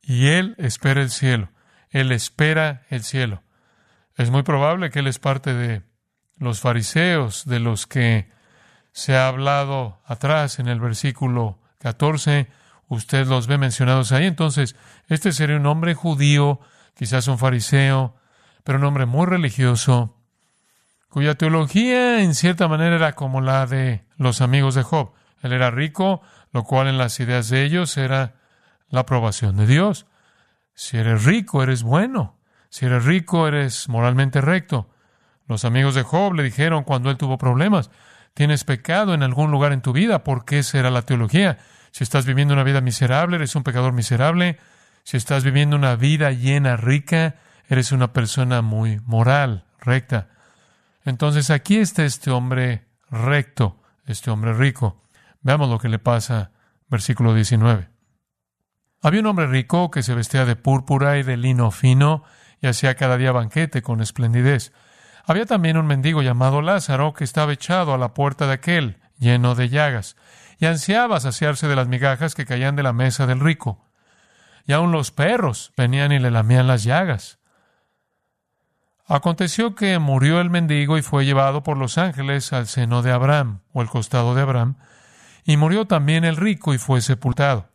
Y 0.03 0.29
él 0.29 0.55
espera 0.59 1.01
el 1.01 1.11
cielo. 1.11 1.51
Él 1.91 2.13
espera 2.13 2.83
el 2.91 3.03
cielo. 3.03 3.43
Es 4.19 4.31
muy 4.31 4.43
probable 4.43 4.91
que 4.91 4.99
él 4.99 5.07
es 5.07 5.21
parte 5.21 5.55
de 5.55 5.83
los 6.39 6.59
fariseos, 6.59 7.45
de 7.47 7.61
los 7.61 7.87
que 7.87 8.29
se 8.91 9.17
ha 9.17 9.29
hablado 9.29 10.01
atrás 10.05 10.59
en 10.59 10.67
el 10.67 10.81
versículo 10.81 11.61
14. 11.79 12.49
Usted 12.89 13.29
los 13.29 13.47
ve 13.47 13.59
mencionados 13.59 14.11
ahí. 14.11 14.27
Entonces, 14.27 14.75
este 15.07 15.31
sería 15.31 15.57
un 15.57 15.67
hombre 15.67 15.95
judío, 15.95 16.59
quizás 16.95 17.29
un 17.29 17.39
fariseo, 17.39 18.17
pero 18.65 18.79
un 18.79 18.87
hombre 18.87 19.07
muy 19.07 19.25
religioso, 19.25 20.17
cuya 21.09 21.37
teología 21.37 22.21
en 22.21 22.35
cierta 22.35 22.67
manera 22.67 22.97
era 22.97 23.13
como 23.13 23.41
la 23.41 23.67
de 23.67 24.05
los 24.17 24.41
amigos 24.41 24.75
de 24.75 24.83
Job. 24.83 25.13
Él 25.43 25.53
era 25.53 25.71
rico, 25.71 26.23
lo 26.53 26.65
cual 26.65 26.89
en 26.89 26.99
las 26.99 27.21
ideas 27.21 27.51
de 27.51 27.63
ellos 27.63 27.97
era 27.97 28.35
la 28.89 29.01
aprobación 29.01 29.57
de 29.57 29.69
Dios. 29.69 30.07
Si 30.75 30.97
eres 30.97 31.23
rico, 31.23 31.63
eres 31.63 31.85
bueno. 31.85 32.38
Si 32.71 32.87
eres 32.87 33.05
rico, 33.05 33.49
eres 33.49 33.89
moralmente 33.89 34.41
recto. 34.41 34.91
Los 35.47 35.65
amigos 35.65 35.95
de 35.95 36.03
Job 36.03 36.35
le 36.35 36.43
dijeron 36.43 36.85
cuando 36.85 37.11
él 37.11 37.17
tuvo 37.17 37.39
problemas, 37.39 37.91
tienes 38.35 38.65
pecado 38.65 39.15
en 39.15 39.23
algún 39.23 39.51
lugar 39.51 39.73
en 39.73 39.81
tu 39.81 39.93
vida, 39.93 40.23
porque 40.23 40.59
esa 40.59 40.79
era 40.79 40.91
la 40.91 41.03
teología. 41.03 41.59
Si 41.91 42.05
estás 42.05 42.27
viviendo 42.27 42.55
una 42.55 42.65
vida 42.65 42.81
miserable, 42.81 43.37
eres 43.37 43.57
un 43.57 43.65
pecador 43.65 43.93
miserable. 43.93 44.59
Si 45.05 45.17
estás 45.17 45.45
viviendo 45.45 45.77
una 45.77 45.97
vida 45.97 46.31
llena, 46.33 46.77
rica, 46.77 47.37
eres 47.69 47.93
una 47.93 48.13
persona 48.13 48.61
muy 48.63 49.01
moral, 49.07 49.65
recta. 49.81 50.29
Entonces 51.05 51.51
aquí 51.51 51.79
está 51.79 52.05
este 52.05 52.31
hombre 52.31 52.87
recto, 53.11 53.81
este 54.05 54.31
hombre 54.31 54.53
rico. 54.53 55.03
Veamos 55.41 55.71
lo 55.71 55.79
que 55.79 55.89
le 55.89 55.99
pasa, 55.99 56.53
versículo 56.89 57.35
19. 57.35 57.89
Había 59.01 59.21
un 59.21 59.27
hombre 59.27 59.47
rico 59.47 59.91
que 59.91 60.03
se 60.03 60.15
vestía 60.15 60.45
de 60.45 60.57
púrpura 60.57 61.19
y 61.19 61.23
de 61.23 61.37
lino 61.37 61.71
fino 61.71 62.25
y 62.61 62.67
hacía 62.67 62.95
cada 62.95 63.17
día 63.17 63.33
banquete 63.33 63.83
con 63.83 64.01
esplendidez. 64.01 64.73
Había 65.27 65.47
también 65.47 65.77
un 65.77 65.87
mendigo 65.87 66.23
llamado 66.23 66.63
Lázaro 66.63 67.13
que 67.13 67.25
estaba 67.25 67.53
echado 67.53 67.93
a 67.93 67.99
la 67.99 68.15
puerta 68.15 68.47
de 68.47 68.55
aquel, 68.55 68.99
lleno 69.19 69.55
de 69.55 69.69
llagas, 69.69 70.17
y 70.59 70.67
ansiaba 70.67 71.21
saciarse 71.21 71.69
de 71.69 71.77
las 71.77 71.89
migajas 71.89 72.35
que 72.35 72.47
caían 72.47 72.77
de 72.77 72.83
la 72.83 72.93
mesa 72.93 73.27
del 73.27 73.41
rico. 73.41 73.85
Y 74.67 74.73
aun 74.73 74.91
los 74.91 75.11
perros 75.11 75.73
venían 75.77 76.13
y 76.13 76.19
le 76.19 76.31
lamían 76.31 76.67
las 76.67 76.83
llagas. 76.83 77.39
Aconteció 79.07 79.75
que 79.75 79.99
murió 79.99 80.41
el 80.41 80.51
mendigo 80.51 80.99
y 80.99 81.03
fue 81.03 81.25
llevado 81.25 81.63
por 81.63 81.79
los 81.79 81.97
ángeles 81.97 82.53
al 82.53 82.67
seno 82.67 83.03
de 83.03 83.13
Abraham, 83.13 83.61
o 83.73 83.81
el 83.81 83.89
costado 83.89 84.35
de 84.35 84.43
Abraham, 84.43 84.77
y 85.45 85.57
murió 85.57 85.87
también 85.87 86.25
el 86.25 86.37
rico 86.37 86.75
y 86.75 86.79
fue 86.79 87.01
sepultado. 87.01 87.71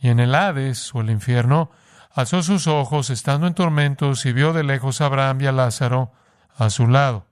Y 0.00 0.08
en 0.08 0.20
el 0.20 0.34
Hades, 0.34 0.94
o 0.94 1.02
el 1.02 1.10
infierno, 1.10 1.70
alzó 2.12 2.42
sus 2.42 2.66
ojos, 2.66 3.10
estando 3.10 3.46
en 3.46 3.54
tormentos, 3.54 4.26
y 4.26 4.32
vio 4.32 4.52
de 4.52 4.64
lejos 4.64 5.00
a 5.00 5.06
Abraham 5.06 5.40
y 5.40 5.46
a 5.46 5.52
Lázaro 5.52 6.12
a 6.56 6.70
su 6.70 6.86
lado. 6.86 7.26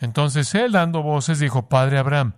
Entonces 0.00 0.54
él, 0.54 0.72
dando 0.72 1.02
voces, 1.02 1.38
dijo, 1.38 1.68
Padre 1.68 1.98
Abraham, 1.98 2.34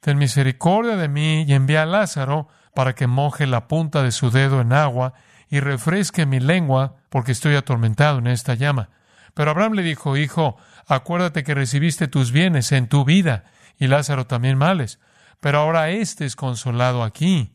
ten 0.00 0.16
misericordia 0.18 0.96
de 0.96 1.08
mí 1.08 1.42
y 1.42 1.52
envía 1.52 1.82
a 1.82 1.86
Lázaro 1.86 2.48
para 2.74 2.94
que 2.94 3.06
moje 3.06 3.46
la 3.46 3.68
punta 3.68 4.02
de 4.02 4.10
su 4.10 4.30
dedo 4.30 4.60
en 4.60 4.72
agua 4.72 5.14
y 5.48 5.60
refresque 5.60 6.26
mi 6.26 6.40
lengua, 6.40 6.96
porque 7.10 7.32
estoy 7.32 7.54
atormentado 7.54 8.18
en 8.18 8.26
esta 8.26 8.54
llama. 8.54 8.88
Pero 9.34 9.50
Abraham 9.50 9.74
le 9.74 9.82
dijo, 9.82 10.16
Hijo, 10.16 10.56
acuérdate 10.86 11.44
que 11.44 11.54
recibiste 11.54 12.08
tus 12.08 12.32
bienes 12.32 12.72
en 12.72 12.88
tu 12.88 13.04
vida, 13.04 13.44
y 13.78 13.86
Lázaro 13.86 14.26
también 14.26 14.56
males, 14.56 14.98
pero 15.40 15.58
ahora 15.58 15.90
éste 15.90 16.24
es 16.24 16.36
consolado 16.36 17.02
aquí. 17.02 17.54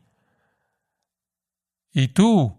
Y 1.92 2.10
tú 2.10 2.59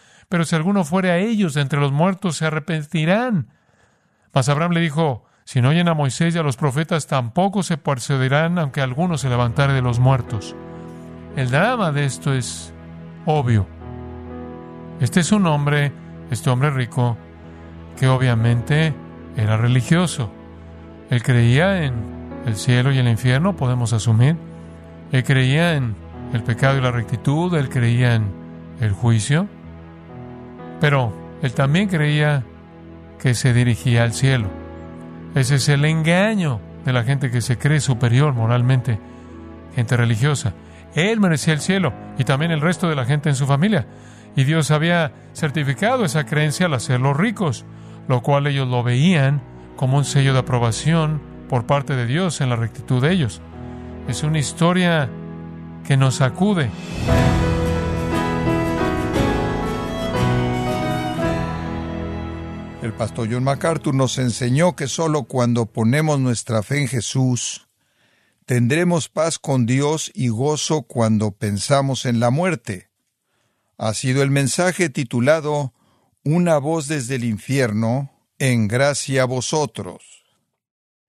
pero 0.31 0.45
si 0.45 0.55
alguno 0.55 0.85
fuere 0.85 1.11
a 1.11 1.17
ellos 1.17 1.57
entre 1.57 1.81
los 1.81 1.91
muertos, 1.91 2.37
se 2.37 2.45
arrepentirán. 2.45 3.47
Mas 4.33 4.47
Abraham 4.47 4.71
le 4.71 4.79
dijo, 4.79 5.25
si 5.43 5.61
no 5.61 5.67
oyen 5.67 5.89
a 5.89 5.93
Moisés 5.93 6.33
y 6.33 6.37
a 6.37 6.41
los 6.41 6.55
profetas, 6.55 7.05
tampoco 7.05 7.63
se 7.63 7.75
persuadirán, 7.75 8.57
aunque 8.57 8.79
alguno 8.79 9.17
se 9.17 9.27
levantare 9.27 9.73
de 9.73 9.81
los 9.81 9.99
muertos. 9.99 10.55
El 11.35 11.51
drama 11.51 11.91
de 11.91 12.05
esto 12.05 12.33
es 12.33 12.73
obvio. 13.25 13.67
Este 15.01 15.19
es 15.19 15.33
un 15.33 15.45
hombre, 15.47 15.91
este 16.29 16.49
hombre 16.49 16.69
rico, 16.69 17.17
que 17.99 18.07
obviamente 18.07 18.93
era 19.35 19.57
religioso. 19.57 20.31
Él 21.09 21.23
creía 21.23 21.83
en 21.83 21.93
el 22.45 22.55
cielo 22.55 22.93
y 22.93 22.99
el 22.99 23.09
infierno, 23.09 23.57
podemos 23.57 23.91
asumir. 23.91 24.37
Él 25.11 25.25
creía 25.25 25.75
en 25.75 25.93
el 26.31 26.41
pecado 26.41 26.77
y 26.77 26.81
la 26.81 26.91
rectitud, 26.91 27.53
él 27.53 27.67
creía 27.67 28.15
en 28.15 28.31
el 28.79 28.93
juicio, 28.93 29.49
pero 30.81 31.13
él 31.41 31.53
también 31.53 31.87
creía 31.87 32.43
que 33.19 33.35
se 33.35 33.53
dirigía 33.53 34.03
al 34.03 34.13
cielo. 34.13 34.49
Ese 35.35 35.55
es 35.55 35.69
el 35.69 35.85
engaño 35.85 36.59
de 36.83 36.91
la 36.91 37.03
gente 37.03 37.31
que 37.31 37.39
se 37.39 37.57
cree 37.57 37.79
superior 37.79 38.33
moralmente, 38.33 38.99
gente 39.75 39.95
religiosa. 39.95 40.53
Él 40.95 41.21
merecía 41.21 41.53
el 41.53 41.61
cielo 41.61 41.93
y 42.17 42.25
también 42.25 42.51
el 42.51 42.59
resto 42.59 42.89
de 42.89 42.95
la 42.95 43.05
gente 43.05 43.29
en 43.29 43.35
su 43.35 43.45
familia. 43.45 43.85
Y 44.35 44.43
Dios 44.43 44.71
había 44.71 45.11
certificado 45.33 46.03
esa 46.03 46.25
creencia 46.25 46.65
al 46.65 46.73
hacerlos 46.73 47.15
ricos, 47.15 47.63
lo 48.07 48.21
cual 48.21 48.47
ellos 48.47 48.67
lo 48.67 48.81
veían 48.81 49.41
como 49.77 49.97
un 49.97 50.05
sello 50.05 50.33
de 50.33 50.39
aprobación 50.39 51.21
por 51.47 51.65
parte 51.65 51.95
de 51.95 52.07
Dios 52.07 52.41
en 52.41 52.49
la 52.49 52.55
rectitud 52.55 53.01
de 53.01 53.11
ellos. 53.11 53.39
Es 54.07 54.23
una 54.23 54.39
historia 54.39 55.09
que 55.85 55.95
nos 55.95 56.15
sacude. 56.15 56.69
El 62.81 62.93
pastor 62.93 63.29
John 63.31 63.43
MacArthur 63.43 63.93
nos 63.93 64.17
enseñó 64.17 64.75
que 64.75 64.87
solo 64.87 65.25
cuando 65.25 65.67
ponemos 65.67 66.19
nuestra 66.19 66.63
fe 66.63 66.81
en 66.81 66.87
Jesús, 66.87 67.67
tendremos 68.47 69.07
paz 69.07 69.37
con 69.37 69.67
Dios 69.67 70.11
y 70.15 70.29
gozo 70.29 70.81
cuando 70.81 71.29
pensamos 71.29 72.07
en 72.07 72.19
la 72.19 72.31
muerte. 72.31 72.89
Ha 73.77 73.93
sido 73.93 74.23
el 74.23 74.31
mensaje 74.31 74.89
titulado 74.89 75.75
Una 76.23 76.57
voz 76.57 76.87
desde 76.87 77.15
el 77.15 77.23
infierno, 77.23 78.11
en 78.39 78.67
gracia 78.67 79.21
a 79.21 79.25
vosotros. 79.25 80.23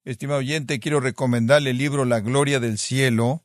Estimado 0.04 0.40
oyente, 0.40 0.78
quiero 0.78 1.00
recomendarle 1.00 1.70
el 1.70 1.78
libro 1.78 2.04
La 2.04 2.20
Gloria 2.20 2.60
del 2.60 2.76
Cielo, 2.76 3.44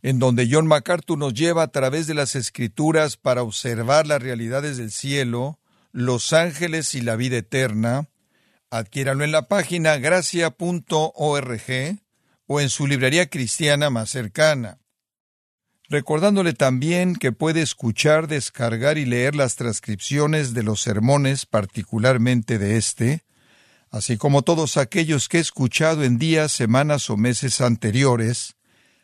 en 0.00 0.20
donde 0.20 0.46
John 0.48 0.68
MacArthur 0.68 1.18
nos 1.18 1.34
lleva 1.34 1.64
a 1.64 1.68
través 1.72 2.06
de 2.06 2.14
las 2.14 2.36
escrituras 2.36 3.16
para 3.16 3.42
observar 3.42 4.06
las 4.06 4.22
realidades 4.22 4.76
del 4.76 4.92
cielo, 4.92 5.58
los 5.94 6.32
ángeles 6.32 6.94
y 6.96 7.00
la 7.02 7.14
vida 7.14 7.36
eterna. 7.38 8.08
Adquiéralo 8.68 9.22
en 9.22 9.30
la 9.30 9.46
página 9.46 9.96
gracia.org 9.96 11.62
o 12.46 12.60
en 12.60 12.68
su 12.68 12.86
librería 12.88 13.30
cristiana 13.30 13.90
más 13.90 14.10
cercana. 14.10 14.80
Recordándole 15.88 16.52
también 16.52 17.14
que 17.14 17.30
puede 17.30 17.62
escuchar, 17.62 18.26
descargar 18.26 18.98
y 18.98 19.04
leer 19.04 19.36
las 19.36 19.54
transcripciones 19.54 20.52
de 20.52 20.64
los 20.64 20.82
sermones, 20.82 21.46
particularmente 21.46 22.58
de 22.58 22.76
este, 22.76 23.22
así 23.90 24.16
como 24.16 24.42
todos 24.42 24.76
aquellos 24.76 25.28
que 25.28 25.38
he 25.38 25.40
escuchado 25.40 26.02
en 26.02 26.18
días, 26.18 26.50
semanas 26.50 27.08
o 27.08 27.16
meses 27.16 27.60
anteriores, 27.60 28.56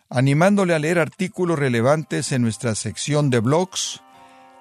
animándole 0.08 0.74
a 0.74 0.80
leer 0.80 0.98
artículos 0.98 1.56
relevantes 1.56 2.32
en 2.32 2.42
nuestra 2.42 2.74
sección 2.74 3.30
de 3.30 3.38
blogs, 3.38 4.02